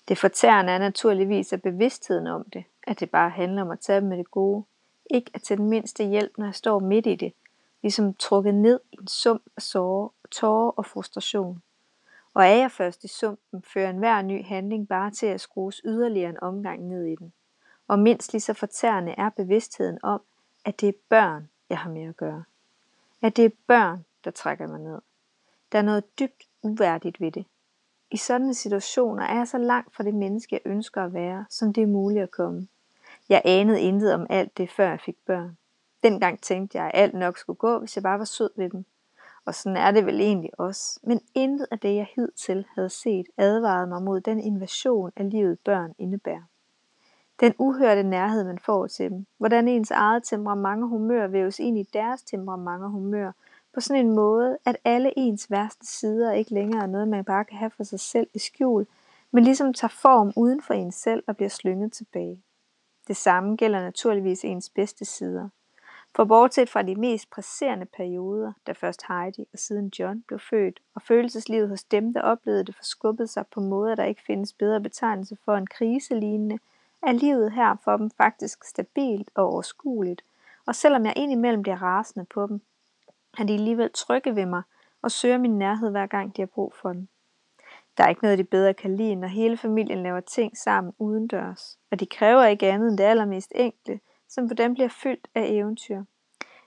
Det 0.07 0.17
fortærende 0.17 0.73
er 0.73 0.77
naturligvis 0.77 1.53
af 1.53 1.61
bevidstheden 1.61 2.27
om 2.27 2.43
det, 2.53 2.63
at 2.87 2.99
det 2.99 3.09
bare 3.09 3.29
handler 3.29 3.61
om 3.61 3.71
at 3.71 3.79
tage 3.79 4.01
dem 4.01 4.09
med 4.09 4.17
det 4.17 4.31
gode, 4.31 4.63
ikke 5.11 5.31
at 5.33 5.41
tage 5.41 5.57
den 5.57 5.69
mindste 5.69 6.03
hjælp, 6.03 6.37
når 6.37 6.45
jeg 6.45 6.55
står 6.55 6.79
midt 6.79 7.07
i 7.07 7.15
det, 7.15 7.33
ligesom 7.81 8.13
trukket 8.13 8.55
ned 8.55 8.79
i 8.91 8.97
en 9.01 9.07
sum 9.07 9.41
af 9.57 9.61
sorge, 9.61 10.09
tårer 10.31 10.71
og 10.71 10.85
frustration. 10.85 11.61
Og 12.33 12.43
er 12.43 12.55
jeg 12.55 12.71
først 12.71 13.03
i 13.03 13.07
sumpen, 13.07 13.63
fører 13.63 13.89
enhver 13.89 14.21
ny 14.21 14.45
handling 14.45 14.87
bare 14.87 15.11
til 15.11 15.25
at 15.25 15.41
skrues 15.41 15.81
yderligere 15.85 16.29
en 16.29 16.39
omgang 16.41 16.87
ned 16.87 17.05
i 17.05 17.15
den. 17.15 17.33
Og 17.91 17.99
mindst 17.99 18.33
lige 18.33 18.41
så 18.41 18.53
fortærende 18.53 19.15
er 19.17 19.29
bevidstheden 19.29 19.99
om, 20.03 20.21
at 20.65 20.81
det 20.81 20.89
er 20.89 20.93
børn, 21.09 21.49
jeg 21.69 21.77
har 21.77 21.89
med 21.89 22.03
at 22.03 22.17
gøre. 22.17 22.43
At 23.21 23.37
det 23.37 23.45
er 23.45 23.49
børn, 23.67 24.05
der 24.23 24.31
trækker 24.31 24.67
mig 24.67 24.79
ned. 24.79 25.01
Der 25.71 25.77
er 25.77 25.81
noget 25.81 26.19
dybt 26.19 26.43
uværdigt 26.61 27.21
ved 27.21 27.31
det. 27.31 27.45
I 28.11 28.17
sådanne 28.17 28.53
situationer 28.53 29.23
er 29.23 29.37
jeg 29.37 29.47
så 29.47 29.57
langt 29.57 29.95
fra 29.95 30.03
det 30.03 30.13
menneske, 30.13 30.53
jeg 30.55 30.71
ønsker 30.71 31.03
at 31.03 31.13
være, 31.13 31.45
som 31.49 31.73
det 31.73 31.83
er 31.83 31.87
muligt 31.87 32.23
at 32.23 32.31
komme. 32.31 32.67
Jeg 33.29 33.41
anede 33.45 33.81
intet 33.81 34.13
om 34.13 34.27
alt 34.29 34.57
det, 34.57 34.69
før 34.69 34.89
jeg 34.89 34.99
fik 34.99 35.17
børn. 35.25 35.57
Dengang 36.03 36.41
tænkte 36.41 36.77
jeg, 36.77 36.85
at 36.93 37.01
alt 37.01 37.13
nok 37.13 37.37
skulle 37.37 37.57
gå, 37.57 37.79
hvis 37.79 37.95
jeg 37.95 38.03
bare 38.03 38.19
var 38.19 38.25
sød 38.25 38.49
ved 38.55 38.69
dem. 38.69 38.85
Og 39.45 39.55
sådan 39.55 39.77
er 39.77 39.91
det 39.91 40.05
vel 40.05 40.19
egentlig 40.19 40.59
også. 40.59 40.99
Men 41.03 41.21
intet 41.35 41.67
af 41.71 41.79
det, 41.79 41.95
jeg 41.95 42.07
hidtil 42.15 42.65
havde 42.75 42.89
set, 42.89 43.25
advarede 43.37 43.87
mig 43.87 44.01
mod 44.01 44.21
den 44.21 44.39
invasion 44.39 45.11
af 45.15 45.29
livet 45.29 45.59
børn 45.59 45.93
indebærer. 45.97 46.50
Den 47.41 47.53
uhørte 47.57 48.03
nærhed, 48.03 48.43
man 48.43 48.59
får 48.59 48.87
til 48.87 49.09
dem. 49.09 49.25
Hvordan 49.37 49.67
ens 49.67 49.91
eget 49.91 50.23
temperament 50.23 50.83
og 50.83 50.89
humør 50.89 51.27
væves 51.27 51.59
ind 51.59 51.77
i 51.77 51.83
deres 51.93 52.23
temperament 52.23 52.83
og 52.83 52.89
humør. 52.89 53.31
På 53.73 53.81
sådan 53.81 54.05
en 54.05 54.15
måde, 54.15 54.57
at 54.65 54.77
alle 54.85 55.13
ens 55.17 55.51
værste 55.51 55.85
sider 55.85 56.31
ikke 56.31 56.53
længere 56.53 56.83
er 56.83 56.87
noget, 56.87 57.07
man 57.07 57.25
bare 57.25 57.45
kan 57.45 57.57
have 57.57 57.69
for 57.69 57.83
sig 57.83 57.99
selv 57.99 58.27
i 58.33 58.39
skjul, 58.39 58.87
men 59.31 59.43
ligesom 59.43 59.73
tager 59.73 59.93
form 60.01 60.33
uden 60.35 60.61
for 60.61 60.73
en 60.73 60.91
selv 60.91 61.23
og 61.27 61.35
bliver 61.35 61.49
slynget 61.49 61.93
tilbage. 61.93 62.41
Det 63.07 63.17
samme 63.17 63.55
gælder 63.55 63.81
naturligvis 63.81 64.45
ens 64.45 64.69
bedste 64.69 65.05
sider. 65.05 65.49
For 66.15 66.25
bortset 66.25 66.69
fra 66.69 66.81
de 66.81 66.95
mest 66.95 67.29
presserende 67.29 67.85
perioder, 67.85 68.53
da 68.67 68.71
først 68.71 69.01
Heidi 69.07 69.45
og 69.53 69.59
siden 69.59 69.91
John 69.99 70.23
blev 70.27 70.39
født, 70.39 70.79
og 70.95 71.01
følelseslivet 71.01 71.69
hos 71.69 71.83
dem, 71.83 72.13
der 72.13 72.21
oplevede 72.21 72.63
det, 72.63 72.75
forskubbede 72.75 73.27
sig 73.27 73.45
på 73.47 73.59
måder, 73.59 73.95
der 73.95 74.03
ikke 74.03 74.21
findes 74.27 74.53
bedre 74.53 74.81
betegnelse 74.81 75.37
for 75.45 75.55
en 75.55 75.67
kriselignende, 75.67 76.59
er 77.03 77.11
livet 77.11 77.51
her 77.51 77.75
for 77.83 77.97
dem 77.97 78.09
faktisk 78.09 78.63
stabilt 78.63 79.29
og 79.35 79.45
overskueligt, 79.45 80.23
og 80.67 80.75
selvom 80.75 81.05
jeg 81.05 81.13
indimellem 81.15 81.61
bliver 81.61 81.81
rasende 81.81 82.25
på 82.25 82.47
dem, 82.47 82.61
er 83.37 83.43
de 83.43 83.53
alligevel 83.53 83.89
trygge 83.93 84.35
ved 84.35 84.45
mig 84.45 84.61
og 85.01 85.11
søger 85.11 85.37
min 85.37 85.57
nærhed 85.57 85.91
hver 85.91 86.07
gang 86.07 86.35
de 86.35 86.41
har 86.41 86.47
brug 86.47 86.73
for 86.81 86.93
den. 86.93 87.09
Der 87.97 88.03
er 88.03 88.09
ikke 88.09 88.23
noget, 88.23 88.37
de 88.37 88.43
bedre 88.43 88.73
kan 88.73 88.95
lide, 88.95 89.15
når 89.15 89.27
hele 89.27 89.57
familien 89.57 90.03
laver 90.03 90.19
ting 90.19 90.57
sammen 90.57 90.93
udendørs, 90.99 91.79
og 91.91 91.99
de 91.99 92.05
kræver 92.05 92.45
ikke 92.45 92.69
andet 92.71 92.89
end 92.89 92.97
det 92.97 93.03
allermest 93.03 93.51
enkle, 93.55 93.99
som 94.27 94.47
for 94.47 94.55
dem 94.55 94.73
bliver 94.73 94.89
fyldt 94.89 95.27
af 95.35 95.45
eventyr. 95.49 96.03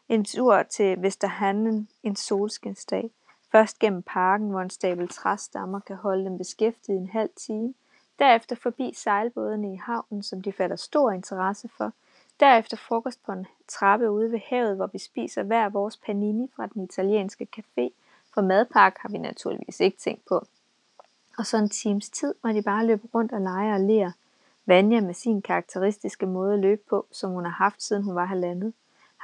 En 0.09 0.25
tur 0.25 0.63
til 0.63 1.03
Vesterhanden 1.03 1.89
en 2.03 2.17
solskinsdag, 2.17 3.11
først 3.53 3.79
gennem 3.79 4.03
parken, 4.03 4.51
hvor 4.51 4.61
en 4.61 4.71
stabel 4.71 5.09
træstammer 5.09 5.81
kan 5.81 5.97
holde 5.97 6.25
dem 6.25 6.39
beskæftiget 6.39 6.99
en 6.99 7.09
halv 7.09 7.31
time, 7.37 7.75
derefter 8.19 8.57
forbi 8.57 8.93
sejlbådene 8.95 9.73
i 9.73 9.77
havnen, 9.77 10.23
som 10.23 10.43
de 10.43 10.53
fatter 10.53 10.77
stor 10.77 11.11
interesse 11.11 11.69
for, 11.69 11.93
derefter 12.41 12.77
frokost 12.77 13.25
på 13.27 13.33
en 13.33 13.47
trappe 13.69 14.11
ude 14.11 14.33
ved 14.33 14.39
havet, 14.39 14.77
hvor 14.77 14.87
vi 14.87 14.99
spiser 14.99 15.43
hver 15.43 15.69
vores 15.69 15.97
panini 15.97 16.51
fra 16.57 16.67
den 16.67 16.85
italienske 16.85 17.49
café, 17.57 17.89
for 18.35 18.41
madpakke 18.41 19.01
har 19.01 19.09
vi 19.09 19.19
naturligvis 19.19 19.81
ikke 19.81 19.99
tænkt 19.99 20.25
på. 20.29 20.47
Og 21.39 21.47
så 21.47 21.57
en 21.57 21.69
times 21.69 22.11
tid, 22.11 22.35
hvor 22.41 22.53
de 22.53 22.63
bare 22.63 22.87
løber 22.87 23.09
rundt 23.15 23.33
og 23.33 23.41
leger 23.41 23.75
og 23.75 23.81
ler. 23.81 24.11
Vanja 24.67 25.01
med 25.01 25.15
sin 25.15 25.43
karakteristiske 25.43 26.27
måde 26.27 26.55
at 26.55 26.59
løbe 26.59 26.83
på, 26.89 27.07
som 27.11 27.31
hun 27.31 27.45
har 27.45 27.53
haft 27.53 27.83
siden 27.83 28.03
hun 28.03 28.15
var 28.15 28.25
halvandet. 28.25 28.73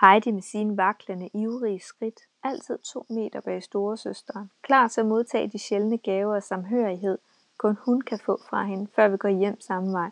Heidi 0.01 0.31
med 0.31 0.43
sine 0.43 0.77
vaklende, 0.77 1.31
ivrige 1.35 1.81
skridt, 1.81 2.21
altid 2.43 2.79
to 2.79 3.07
meter 3.09 3.41
bag 3.41 3.63
storesøsteren, 3.63 4.51
klar 4.63 4.89
til 4.89 5.01
at 5.01 5.07
modtage 5.07 5.49
de 5.49 5.59
sjældne 5.59 5.99
gaver 5.99 6.37
og 6.37 6.43
samhørighed, 6.43 7.19
kun 7.61 7.77
hun 7.81 8.01
kan 8.01 8.19
få 8.19 8.41
fra 8.49 8.65
hende, 8.65 8.87
før 8.97 9.09
vi 9.09 9.17
går 9.17 9.29
hjem 9.29 9.61
samme 9.61 9.93
vej. 9.93 10.11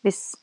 Hvis, 0.00 0.36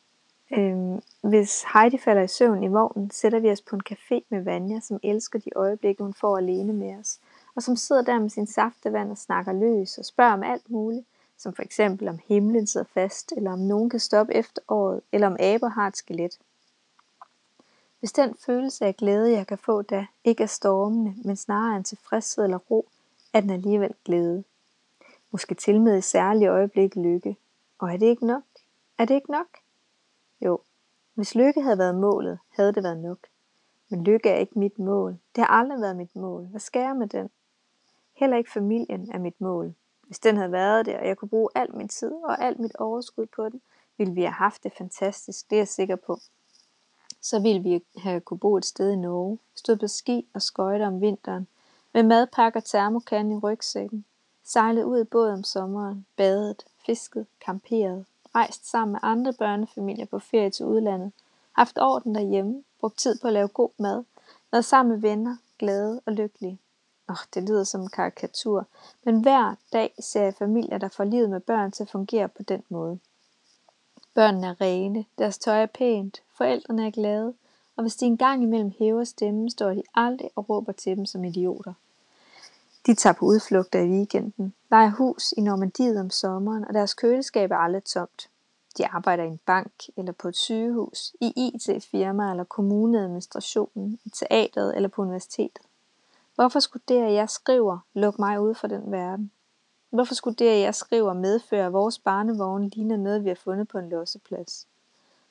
øh, 0.51 0.99
hvis 1.21 1.63
Heidi 1.73 1.97
falder 1.97 2.21
i 2.21 2.27
søvn 2.27 2.63
i 2.63 2.67
vognen, 2.67 3.11
sætter 3.11 3.39
vi 3.39 3.51
os 3.51 3.61
på 3.61 3.75
en 3.75 3.81
café 3.89 4.19
med 4.29 4.41
Vanja, 4.43 4.79
som 4.79 4.99
elsker 5.03 5.39
de 5.39 5.49
øjeblikke, 5.55 6.03
hun 6.03 6.13
får 6.13 6.37
alene 6.37 6.73
med 6.73 6.99
os, 6.99 7.19
og 7.55 7.63
som 7.63 7.75
sidder 7.75 8.01
der 8.01 8.19
med 8.19 8.29
sin 8.29 8.47
saftevand 8.47 9.11
og 9.11 9.17
snakker 9.17 9.53
løs 9.53 9.97
og 9.97 10.05
spørger 10.05 10.33
om 10.33 10.43
alt 10.43 10.69
muligt, 10.69 11.05
som 11.37 11.53
for 11.53 11.63
eksempel 11.63 12.07
om 12.07 12.19
himlen 12.25 12.67
sidder 12.67 12.87
fast, 12.93 13.33
eller 13.37 13.53
om 13.53 13.59
nogen 13.59 13.89
kan 13.89 13.99
stoppe 13.99 14.33
efteråret, 14.33 15.01
eller 15.11 15.27
om 15.27 15.37
aber 15.39 15.67
har 15.67 15.87
et 15.87 15.97
skelet. 15.97 16.39
Hvis 17.99 18.11
den 18.11 18.35
følelse 18.45 18.85
af 18.85 18.95
glæde, 18.95 19.31
jeg 19.31 19.47
kan 19.47 19.57
få 19.57 19.81
da, 19.81 20.05
ikke 20.23 20.43
er 20.43 20.47
stormende, 20.47 21.15
men 21.25 21.35
snarere 21.35 21.77
en 21.77 21.83
tilfredshed 21.83 22.43
eller 22.43 22.57
ro, 22.57 22.87
er 23.33 23.41
den 23.41 23.49
alligevel 23.49 23.93
glæde. 24.05 24.43
Måske 25.33 25.55
til 25.55 25.81
med 25.81 25.97
i 25.97 26.01
særlige 26.01 26.49
øjeblik 26.49 26.95
lykke. 26.95 27.37
Og 27.79 27.93
er 27.93 27.97
det 27.97 28.05
ikke 28.05 28.25
nok? 28.25 28.43
Er 28.97 29.05
det 29.05 29.15
ikke 29.15 29.31
nok? 29.31 29.47
Jo, 30.41 30.59
hvis 31.13 31.35
lykke 31.35 31.61
havde 31.61 31.77
været 31.77 31.95
målet, 31.95 32.39
havde 32.49 32.73
det 32.73 32.83
været 32.83 32.97
nok. 32.97 33.17
Men 33.89 34.03
lykke 34.03 34.29
er 34.29 34.35
ikke 34.35 34.59
mit 34.59 34.79
mål. 34.79 35.17
Det 35.35 35.43
har 35.43 35.47
aldrig 35.47 35.81
været 35.81 35.95
mit 35.95 36.15
mål. 36.15 36.45
Hvad 36.45 36.59
skal 36.59 36.81
jeg 36.81 36.95
med 36.95 37.07
den? 37.07 37.29
Heller 38.13 38.37
ikke 38.37 38.51
familien 38.51 39.11
er 39.13 39.19
mit 39.19 39.41
mål. 39.41 39.73
Hvis 40.01 40.19
den 40.19 40.37
havde 40.37 40.51
været 40.51 40.85
det, 40.85 40.97
og 40.97 41.07
jeg 41.07 41.17
kunne 41.17 41.29
bruge 41.29 41.49
al 41.55 41.75
min 41.75 41.87
tid 41.87 42.11
og 42.11 42.43
alt 42.43 42.59
mit 42.59 42.75
overskud 42.75 43.25
på 43.25 43.49
den, 43.49 43.61
ville 43.97 44.13
vi 44.13 44.21
have 44.21 44.31
haft 44.31 44.63
det 44.63 44.73
fantastisk, 44.77 45.49
det 45.49 45.55
er 45.55 45.59
jeg 45.59 45.67
sikker 45.67 45.95
på. 45.95 46.19
Så 47.21 47.39
ville 47.39 47.63
vi 47.63 47.83
have 47.97 48.21
kunne 48.21 48.39
bo 48.39 48.57
et 48.57 48.65
sted 48.65 48.91
i 48.91 48.95
Norge, 48.95 49.39
stå 49.55 49.75
på 49.75 49.87
ski 49.87 50.27
og 50.33 50.41
skøjte 50.41 50.83
om 50.83 51.01
vinteren, 51.01 51.47
med 51.93 52.03
madpakker 52.03 52.59
og 52.59 52.65
termokan 52.65 53.31
i 53.31 53.37
rygsækken, 53.37 54.05
sejlet 54.43 54.83
ud 54.83 55.01
i 55.01 55.03
båd 55.03 55.29
om 55.29 55.43
sommeren, 55.43 56.05
badet, 56.17 56.65
fisket, 56.85 57.25
kamperet, 57.45 58.05
rejst 58.35 58.69
sammen 58.69 58.91
med 58.91 58.99
andre 59.03 59.33
børnefamilier 59.33 60.05
på 60.05 60.19
ferie 60.19 60.49
til 60.49 60.65
udlandet, 60.65 61.11
haft 61.51 61.77
orden 61.81 62.15
derhjemme, 62.15 62.63
brugt 62.79 62.97
tid 62.97 63.19
på 63.21 63.27
at 63.27 63.33
lave 63.33 63.47
god 63.47 63.69
mad, 63.77 64.03
været 64.51 64.65
sammen 64.65 64.91
med 64.91 65.01
venner, 65.01 65.37
glade 65.59 66.01
og 66.05 66.13
lykkelige. 66.13 66.59
Åh, 67.09 67.13
oh, 67.13 67.17
det 67.33 67.43
lyder 67.43 67.63
som 67.63 67.81
en 67.81 67.89
karikatur, 67.89 68.65
men 69.03 69.21
hver 69.21 69.55
dag 69.73 69.93
ser 69.99 70.23
jeg 70.23 70.35
familier, 70.35 70.77
der 70.77 70.87
får 70.87 71.03
livet 71.03 71.29
med 71.29 71.39
børn 71.39 71.71
til 71.71 71.83
at 71.83 71.89
fungere 71.89 72.29
på 72.29 72.43
den 72.43 72.63
måde. 72.69 72.99
Børnene 74.13 74.47
er 74.47 74.61
rene, 74.61 75.05
deres 75.17 75.37
tøj 75.37 75.61
er 75.61 75.65
pænt, 75.65 76.21
forældrene 76.37 76.87
er 76.87 76.91
glade, 76.91 77.33
og 77.75 77.83
hvis 77.83 77.95
de 77.95 78.05
engang 78.05 78.43
imellem 78.43 78.73
hæver 78.79 79.03
stemmen, 79.03 79.49
står 79.49 79.69
de 79.69 79.83
aldrig 79.95 80.29
og 80.35 80.49
råber 80.49 80.71
til 80.71 80.97
dem 80.97 81.05
som 81.05 81.23
idioter. 81.23 81.73
De 82.85 82.95
tager 82.95 83.13
på 83.13 83.25
udflugter 83.25 83.79
i 83.79 83.89
weekenden, 83.89 84.53
leger 84.71 84.91
hus 84.91 85.33
i 85.37 85.41
Normandiet 85.41 85.99
om 85.99 86.09
sommeren, 86.09 86.65
og 86.65 86.73
deres 86.73 86.93
køleskab 86.93 87.51
er 87.51 87.55
aldrig 87.55 87.83
tomt. 87.83 88.29
De 88.77 88.87
arbejder 88.87 89.23
i 89.23 89.27
en 89.27 89.39
bank 89.45 89.71
eller 89.97 90.11
på 90.11 90.27
et 90.27 90.35
sygehus, 90.35 91.15
i 91.21 91.33
IT-firma 91.35 92.31
eller 92.31 92.43
kommuneadministrationen, 92.43 93.99
i 94.05 94.09
teateret 94.09 94.75
eller 94.75 94.89
på 94.89 95.01
universitetet. 95.01 95.61
Hvorfor 96.35 96.59
skulle 96.59 96.83
det, 96.87 97.01
at 97.01 97.13
jeg 97.13 97.29
skriver, 97.29 97.77
lukke 97.93 98.21
mig 98.21 98.41
ud 98.41 98.55
fra 98.55 98.67
den 98.67 98.91
verden? 98.91 99.31
Hvorfor 99.89 100.15
skulle 100.15 100.35
det, 100.35 100.47
at 100.47 100.61
jeg 100.61 100.75
skriver, 100.75 101.13
medføre, 101.13 101.65
at 101.65 101.73
vores 101.73 101.99
barnevogn 101.99 102.67
ligner 102.67 102.97
noget, 102.97 103.23
vi 103.23 103.29
har 103.29 103.35
fundet 103.35 103.67
på 103.67 103.77
en 103.77 103.89
losseplads? 103.89 104.67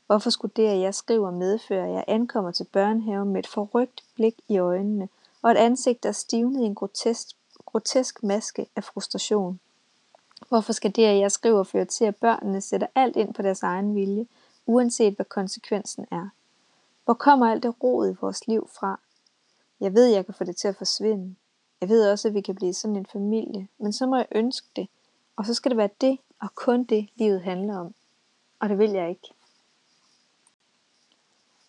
Hvorfor 0.06 0.30
skulle 0.30 0.52
det, 0.56 0.66
at 0.66 0.80
jeg 0.80 0.94
skriver, 0.94 1.30
medføre, 1.30 1.86
at 1.86 1.94
jeg 1.94 2.04
ankommer 2.08 2.50
til 2.50 2.64
børnehaven 2.72 3.32
med 3.32 3.38
et 3.38 3.46
forrygt 3.46 4.04
blik 4.14 4.34
i 4.48 4.58
øjnene, 4.58 5.08
og 5.42 5.50
et 5.50 5.56
ansigt, 5.56 6.02
der 6.02 6.12
stivnet 6.12 6.60
i 6.60 6.64
en 6.64 6.74
grotesk, 6.74 7.28
grotesk 7.72 8.22
maske 8.22 8.66
af 8.76 8.84
frustration? 8.84 9.60
Hvorfor 10.48 10.72
skal 10.72 10.96
det, 10.96 11.04
at 11.04 11.18
jeg 11.18 11.32
skriver, 11.32 11.62
føre 11.62 11.84
til, 11.84 12.04
at 12.04 12.16
børnene 12.16 12.60
sætter 12.60 12.86
alt 12.94 13.16
ind 13.16 13.34
på 13.34 13.42
deres 13.42 13.62
egen 13.62 13.94
vilje, 13.94 14.26
uanset 14.66 15.14
hvad 15.14 15.26
konsekvensen 15.26 16.06
er? 16.10 16.28
Hvor 17.04 17.14
kommer 17.14 17.50
alt 17.50 17.62
det 17.62 17.82
rod 17.82 18.10
i 18.10 18.16
vores 18.20 18.46
liv 18.48 18.68
fra? 18.78 19.00
Jeg 19.80 19.94
ved, 19.94 20.06
jeg 20.06 20.24
kan 20.24 20.34
få 20.34 20.44
det 20.44 20.56
til 20.56 20.68
at 20.68 20.76
forsvinde. 20.76 21.34
Jeg 21.80 21.88
ved 21.88 22.10
også, 22.10 22.28
at 22.28 22.34
vi 22.34 22.40
kan 22.40 22.54
blive 22.54 22.74
sådan 22.74 22.96
en 22.96 23.06
familie, 23.06 23.68
men 23.78 23.92
så 23.92 24.06
må 24.06 24.16
jeg 24.16 24.26
ønske 24.32 24.66
det, 24.76 24.88
og 25.36 25.46
så 25.46 25.54
skal 25.54 25.70
det 25.70 25.78
være 25.78 25.90
det, 26.00 26.18
og 26.40 26.54
kun 26.54 26.84
det, 26.84 27.08
livet 27.14 27.42
handler 27.42 27.78
om. 27.78 27.94
Og 28.60 28.68
det 28.68 28.78
vil 28.78 28.90
jeg 28.90 29.10
ikke. 29.10 29.34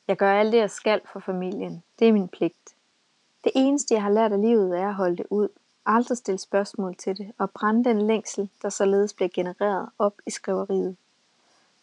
Jeg 0.07 0.17
gør 0.17 0.33
alt 0.33 0.51
det, 0.51 0.57
jeg 0.57 0.71
skal 0.71 1.01
for 1.13 1.19
familien. 1.19 1.83
Det 1.99 2.07
er 2.07 2.13
min 2.13 2.27
pligt. 2.27 2.75
Det 3.43 3.51
eneste, 3.55 3.93
jeg 3.93 4.03
har 4.03 4.09
lært 4.09 4.31
af 4.31 4.41
livet, 4.41 4.79
er 4.79 4.87
at 4.87 4.95
holde 4.95 5.17
det 5.17 5.25
ud. 5.29 5.49
Aldrig 5.85 6.17
stille 6.17 6.37
spørgsmål 6.37 6.95
til 6.95 7.17
det, 7.17 7.31
og 7.37 7.51
brænde 7.51 7.83
den 7.83 8.07
længsel, 8.07 8.49
der 8.61 8.69
således 8.69 9.13
bliver 9.13 9.29
genereret 9.33 9.89
op 9.99 10.13
i 10.27 10.31
skriveriet. 10.31 10.95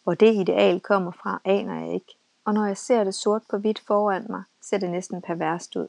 Hvor 0.03 0.13
det 0.13 0.35
ideal 0.35 0.79
kommer 0.79 1.11
fra, 1.11 1.41
aner 1.45 1.79
jeg 1.79 1.93
ikke. 1.93 2.15
Og 2.45 2.53
når 2.53 2.65
jeg 2.65 2.77
ser 2.77 3.03
det 3.03 3.15
sort 3.15 3.41
på 3.49 3.57
hvidt 3.57 3.79
foran 3.79 4.25
mig, 4.29 4.43
ser 4.61 4.77
det 4.77 4.89
næsten 4.89 5.21
perverst 5.21 5.75
ud. 5.75 5.87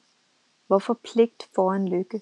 Hvorfor 0.67 0.95
pligt 0.95 1.49
foran 1.55 1.89
lykke? 1.89 2.21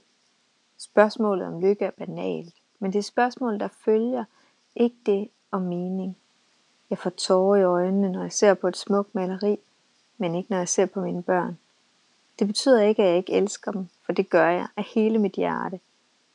Spørgsmålet 0.78 1.46
om 1.46 1.60
lykke 1.60 1.84
er 1.84 1.90
banalt, 1.90 2.54
men 2.78 2.92
det 2.92 2.98
er 2.98 3.02
spørgsmål, 3.02 3.60
der 3.60 3.68
følger, 3.84 4.24
ikke 4.76 4.96
det 5.06 5.28
om 5.50 5.62
mening. 5.62 6.16
Jeg 6.90 6.98
får 6.98 7.10
tårer 7.10 7.60
i 7.60 7.64
øjnene, 7.64 8.12
når 8.12 8.22
jeg 8.22 8.32
ser 8.32 8.54
på 8.54 8.68
et 8.68 8.76
smukt 8.76 9.14
maleri, 9.14 9.58
men 10.18 10.34
ikke 10.34 10.50
når 10.50 10.58
jeg 10.58 10.68
ser 10.68 10.86
på 10.86 11.00
mine 11.00 11.22
børn. 11.22 11.58
Det 12.38 12.46
betyder 12.46 12.82
ikke, 12.82 13.02
at 13.02 13.08
jeg 13.08 13.16
ikke 13.16 13.32
elsker 13.32 13.72
dem, 13.72 13.88
for 14.10 14.14
det 14.14 14.30
gør 14.30 14.48
jeg 14.48 14.68
af 14.76 14.84
hele 14.84 15.18
mit 15.18 15.32
hjerte. 15.32 15.80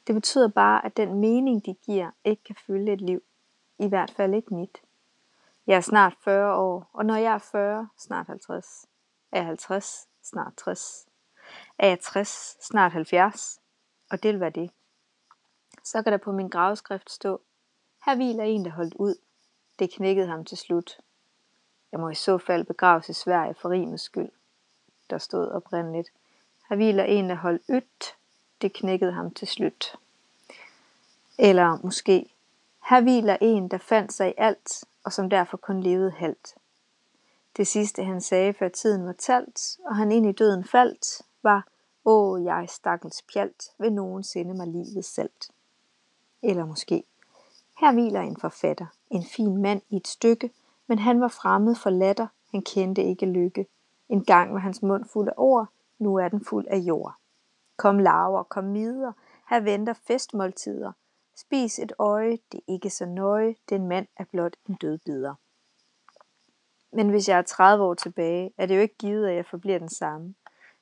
Det 0.07 0.15
betyder 0.15 0.47
bare, 0.47 0.85
at 0.85 0.97
den 0.97 1.13
mening, 1.13 1.65
de 1.65 1.73
giver, 1.73 2.11
ikke 2.23 2.43
kan 2.43 2.55
fylde 2.55 2.93
et 2.93 3.01
liv. 3.01 3.23
I 3.79 3.87
hvert 3.87 4.11
fald 4.11 4.33
ikke 4.33 4.55
mit. 4.55 4.81
Jeg 5.67 5.75
er 5.75 5.81
snart 5.81 6.13
40 6.23 6.55
år, 6.55 6.89
og 6.93 7.05
når 7.05 7.15
jeg 7.15 7.33
er 7.33 7.37
40, 7.37 7.89
snart 7.97 8.27
50. 8.27 8.85
Er 9.31 9.37
jeg 9.37 9.45
50, 9.45 10.07
snart 10.23 10.53
60. 10.57 11.05
Er 11.77 11.87
jeg 11.87 11.99
60, 11.99 12.57
snart 12.61 12.91
70, 12.91 13.59
og 14.09 14.23
det 14.23 14.33
vil 14.33 14.39
være 14.39 14.49
det. 14.49 14.71
Så 15.83 16.01
kan 16.03 16.11
der 16.11 16.17
på 16.17 16.31
min 16.31 16.49
gravskrift 16.49 17.11
stå, 17.11 17.41
her 18.05 18.15
hviler 18.15 18.43
en, 18.43 18.65
der 18.65 18.71
holdt 18.71 18.93
ud. 18.93 19.15
Det 19.79 19.91
knækkede 19.93 20.27
ham 20.27 20.45
til 20.45 20.57
slut. 20.57 20.97
Jeg 21.91 21.99
må 21.99 22.09
i 22.09 22.15
så 22.15 22.37
fald 22.37 22.65
begraves 22.65 23.09
i 23.09 23.13
Sverige 23.13 23.55
for 23.55 23.69
rimets 23.69 24.03
skyld. 24.03 24.31
Der 25.09 25.17
stod 25.17 25.47
oprindeligt. 25.47 26.11
Her 26.69 26.75
hviler 26.75 27.03
en, 27.03 27.29
der 27.29 27.35
holdt 27.35 27.61
ydt. 27.69 28.15
Det 28.61 28.73
knækkede 28.73 29.11
ham 29.11 29.31
til 29.31 29.47
slut. 29.47 29.95
Eller 31.37 31.79
måske, 31.83 32.33
her 32.89 33.01
hviler 33.01 33.37
en, 33.41 33.67
der 33.67 33.77
fandt 33.77 34.13
sig 34.13 34.29
i 34.29 34.33
alt, 34.37 34.83
og 35.03 35.13
som 35.13 35.29
derfor 35.29 35.57
kun 35.57 35.81
levede 35.81 36.11
halvt. 36.11 36.55
Det 37.57 37.67
sidste 37.67 38.03
han 38.03 38.21
sagde, 38.21 38.53
før 38.53 38.69
tiden 38.69 39.05
var 39.05 39.11
talt, 39.11 39.77
og 39.85 39.95
han 39.95 40.11
ind 40.11 40.25
i 40.25 40.31
døden 40.31 40.63
faldt, 40.63 41.21
var, 41.43 41.67
åh, 42.05 42.43
jeg 42.43 42.65
stakkels 42.69 43.21
pjalt, 43.33 43.71
vil 43.77 43.93
nogensinde 43.93 44.53
mig 44.53 44.67
livet 44.67 45.05
salt. 45.05 45.51
Eller 46.41 46.65
måske, 46.65 47.03
her 47.79 47.93
hviler 47.93 48.21
en 48.21 48.37
forfatter, 48.37 48.85
en 49.09 49.23
fin 49.23 49.57
mand 49.57 49.81
i 49.89 49.95
et 49.95 50.07
stykke, 50.07 50.51
men 50.87 50.99
han 50.99 51.21
var 51.21 51.27
fremmed 51.27 51.75
for 51.75 51.89
latter, 51.89 52.27
han 52.51 52.61
kendte 52.61 53.03
ikke 53.03 53.25
lykke. 53.25 53.67
En 54.09 54.23
gang 54.23 54.53
var 54.53 54.59
hans 54.59 54.81
mund 54.81 55.05
fuld 55.05 55.27
af 55.27 55.33
ord, 55.37 55.67
nu 55.99 56.15
er 56.15 56.27
den 56.27 56.45
fuld 56.45 56.67
af 56.67 56.77
jord. 56.77 57.13
Kom 57.77 57.99
larver, 57.99 58.43
kom 58.43 58.63
midder, 58.63 59.11
her 59.49 59.59
venter 59.59 59.93
festmåltider. 59.93 60.91
Spis 61.35 61.79
et 61.79 61.93
øje, 61.99 62.37
det 62.51 62.57
er 62.57 62.73
ikke 62.73 62.89
så 62.89 63.05
nøje, 63.05 63.55
den 63.69 63.87
mand 63.87 64.07
er 64.17 64.23
blot 64.23 64.55
en 64.69 64.75
dødbider. 64.75 65.35
Men 66.91 67.09
hvis 67.09 67.29
jeg 67.29 67.37
er 67.37 67.41
30 67.41 67.83
år 67.83 67.93
tilbage, 67.93 68.53
er 68.57 68.65
det 68.65 68.75
jo 68.75 68.81
ikke 68.81 68.97
givet, 68.97 69.27
at 69.27 69.35
jeg 69.35 69.45
forbliver 69.45 69.79
den 69.79 69.89
samme. 69.89 70.35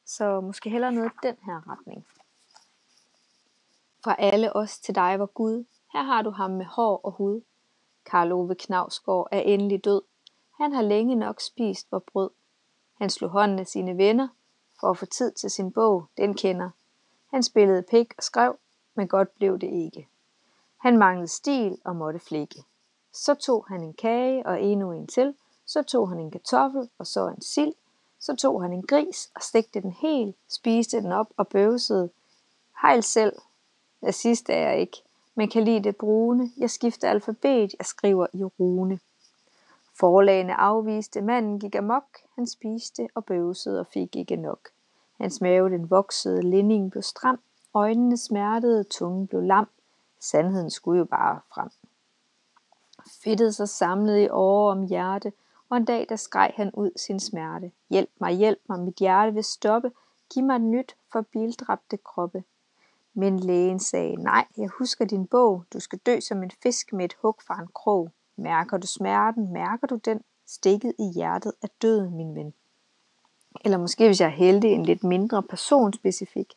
Så 0.05 0.41
måske 0.41 0.69
heller 0.69 0.89
noget 0.89 1.11
i 1.11 1.27
den 1.27 1.35
her 1.45 1.71
retning. 1.71 2.05
Fra 4.03 4.15
alle 4.19 4.55
os 4.55 4.79
til 4.79 4.95
dig 4.95 5.19
var 5.19 5.25
Gud, 5.25 5.65
her 5.93 6.03
har 6.03 6.21
du 6.21 6.29
ham 6.29 6.51
med 6.51 6.65
hår 6.65 6.97
og 7.03 7.11
hud. 7.11 7.41
Karl 8.05 8.31
Ove 8.31 8.55
Knavsgaard 8.55 9.27
er 9.31 9.39
endelig 9.39 9.85
død. 9.85 10.01
Han 10.57 10.73
har 10.73 10.81
længe 10.81 11.15
nok 11.15 11.41
spist 11.41 11.91
vor 11.91 11.99
brød. 11.99 12.29
Han 12.97 13.09
slog 13.09 13.29
hånden 13.29 13.59
af 13.59 13.67
sine 13.67 13.97
venner, 13.97 14.27
for 14.83 14.89
at 14.89 14.97
få 14.97 15.05
tid 15.05 15.31
til 15.31 15.49
sin 15.49 15.71
bog, 15.71 16.05
den 16.17 16.33
kender. 16.33 16.69
Han 17.31 17.43
spillede 17.43 17.83
pik 17.83 18.13
og 18.17 18.23
skrev, 18.23 18.55
men 18.95 19.07
godt 19.07 19.35
blev 19.35 19.59
det 19.59 19.67
ikke. 19.67 20.07
Han 20.77 20.97
manglede 20.97 21.27
stil 21.27 21.77
og 21.85 21.95
måtte 21.95 22.19
flække. 22.19 22.63
Så 23.13 23.33
tog 23.33 23.65
han 23.67 23.83
en 23.83 23.93
kage 23.93 24.45
og 24.45 24.61
endnu 24.61 24.91
en 24.91 25.07
til, 25.07 25.35
så 25.65 25.83
tog 25.83 26.09
han 26.09 26.19
en 26.19 26.31
kartoffel 26.31 26.89
og 26.97 27.07
så 27.07 27.27
en 27.27 27.41
sild, 27.41 27.73
så 28.19 28.35
tog 28.35 28.61
han 28.61 28.73
en 28.73 28.87
gris 28.87 29.31
og 29.35 29.41
stegte 29.41 29.81
den 29.81 29.91
helt, 29.91 30.35
spiste 30.49 31.01
den 31.01 31.11
op 31.11 31.27
og 31.37 31.47
bøvsede. 31.47 32.09
Hejl 32.81 33.03
selv. 33.03 33.35
Det 34.01 34.15
sidste 34.15 34.53
er 34.53 34.69
jeg 34.69 34.79
ikke, 34.79 34.97
men 35.35 35.49
kan 35.49 35.63
lide 35.63 35.83
det 35.83 35.95
brune. 35.95 36.51
Jeg 36.57 36.69
skifter 36.69 37.09
alfabet, 37.09 37.75
jeg 37.79 37.85
skriver 37.85 38.27
i 38.33 38.43
rune. 38.43 38.99
Forlagene 39.99 40.53
afviste, 40.53 41.21
manden 41.21 41.59
gik 41.59 41.75
amok, 41.75 42.19
han 42.35 42.47
spiste 42.47 43.07
og 43.15 43.25
bøvsede 43.25 43.79
og 43.79 43.87
fik 43.87 44.15
ikke 44.15 44.35
nok. 44.35 44.72
Hans 45.17 45.41
mave 45.41 45.69
den 45.69 45.89
voksede, 45.89 46.41
linningen 46.41 46.89
blev 46.89 47.01
stram, 47.01 47.39
øjnene 47.73 48.17
smertede, 48.17 48.83
tungen 48.83 49.27
blev 49.27 49.41
lam. 49.41 49.67
Sandheden 50.19 50.69
skulle 50.69 50.99
jo 50.99 51.05
bare 51.05 51.39
frem. 51.53 51.69
Fedtet 53.23 53.55
sig 53.55 53.69
samlet 53.69 54.19
i 54.19 54.29
åre 54.29 54.71
om 54.71 54.87
hjerte, 54.87 55.33
og 55.69 55.77
en 55.77 55.85
dag 55.85 56.05
der 56.09 56.15
skreg 56.15 56.53
han 56.55 56.71
ud 56.73 56.91
sin 56.95 57.19
smerte. 57.19 57.71
Hjælp 57.89 58.09
mig, 58.19 58.33
hjælp 58.33 58.59
mig, 58.69 58.79
mit 58.79 58.95
hjerte 58.95 59.33
vil 59.33 59.43
stoppe, 59.43 59.91
giv 60.33 60.43
mig 60.43 60.59
nyt 60.59 60.95
for 61.11 61.21
bildræbte 61.21 61.97
kroppe. 61.97 62.43
Men 63.13 63.39
lægen 63.39 63.79
sagde, 63.79 64.15
nej, 64.15 64.45
jeg 64.57 64.67
husker 64.67 65.05
din 65.05 65.27
bog, 65.27 65.63
du 65.73 65.79
skal 65.79 65.99
dø 65.99 66.19
som 66.19 66.43
en 66.43 66.51
fisk 66.63 66.93
med 66.93 67.05
et 67.05 67.17
hug 67.21 67.35
fra 67.47 67.61
en 67.61 67.67
krog. 67.67 68.11
Mærker 68.35 68.77
du 68.77 68.87
smerten, 68.87 69.53
mærker 69.53 69.87
du 69.87 69.95
den? 69.95 70.21
Stikket 70.47 70.93
i 70.99 71.11
hjertet 71.15 71.53
er 71.61 71.67
død, 71.81 72.09
min 72.09 72.35
ven. 72.35 72.53
Eller 73.61 73.77
måske 73.77 74.05
hvis 74.05 74.21
jeg 74.21 74.25
er 74.25 74.29
heldig, 74.31 74.71
en 74.71 74.85
lidt 74.85 75.03
mindre 75.03 75.43
personspecifik. 75.43 76.53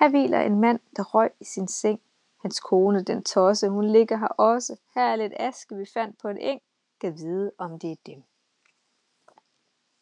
Her 0.00 0.08
hviler 0.08 0.40
en 0.40 0.60
mand, 0.60 0.80
der 0.96 1.02
røg 1.02 1.30
i 1.40 1.44
sin 1.44 1.68
seng. 1.68 2.00
Hans 2.42 2.60
kone, 2.60 3.02
den 3.02 3.24
tosse, 3.24 3.68
hun 3.68 3.84
ligger 3.84 4.16
her 4.16 4.26
også. 4.26 4.76
Her 4.94 5.02
er 5.02 5.16
lidt 5.16 5.32
aske, 5.36 5.76
vi 5.76 5.86
fandt 5.94 6.18
på 6.18 6.28
en 6.28 6.38
eng. 6.38 6.60
Kan 7.00 7.18
vide, 7.18 7.52
om 7.58 7.78
det 7.78 7.92
er 7.92 7.96
dem. 8.06 8.22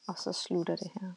Og 0.09 0.19
så 0.19 0.33
slutter 0.33 0.77
det 0.77 0.91
her. 1.01 1.13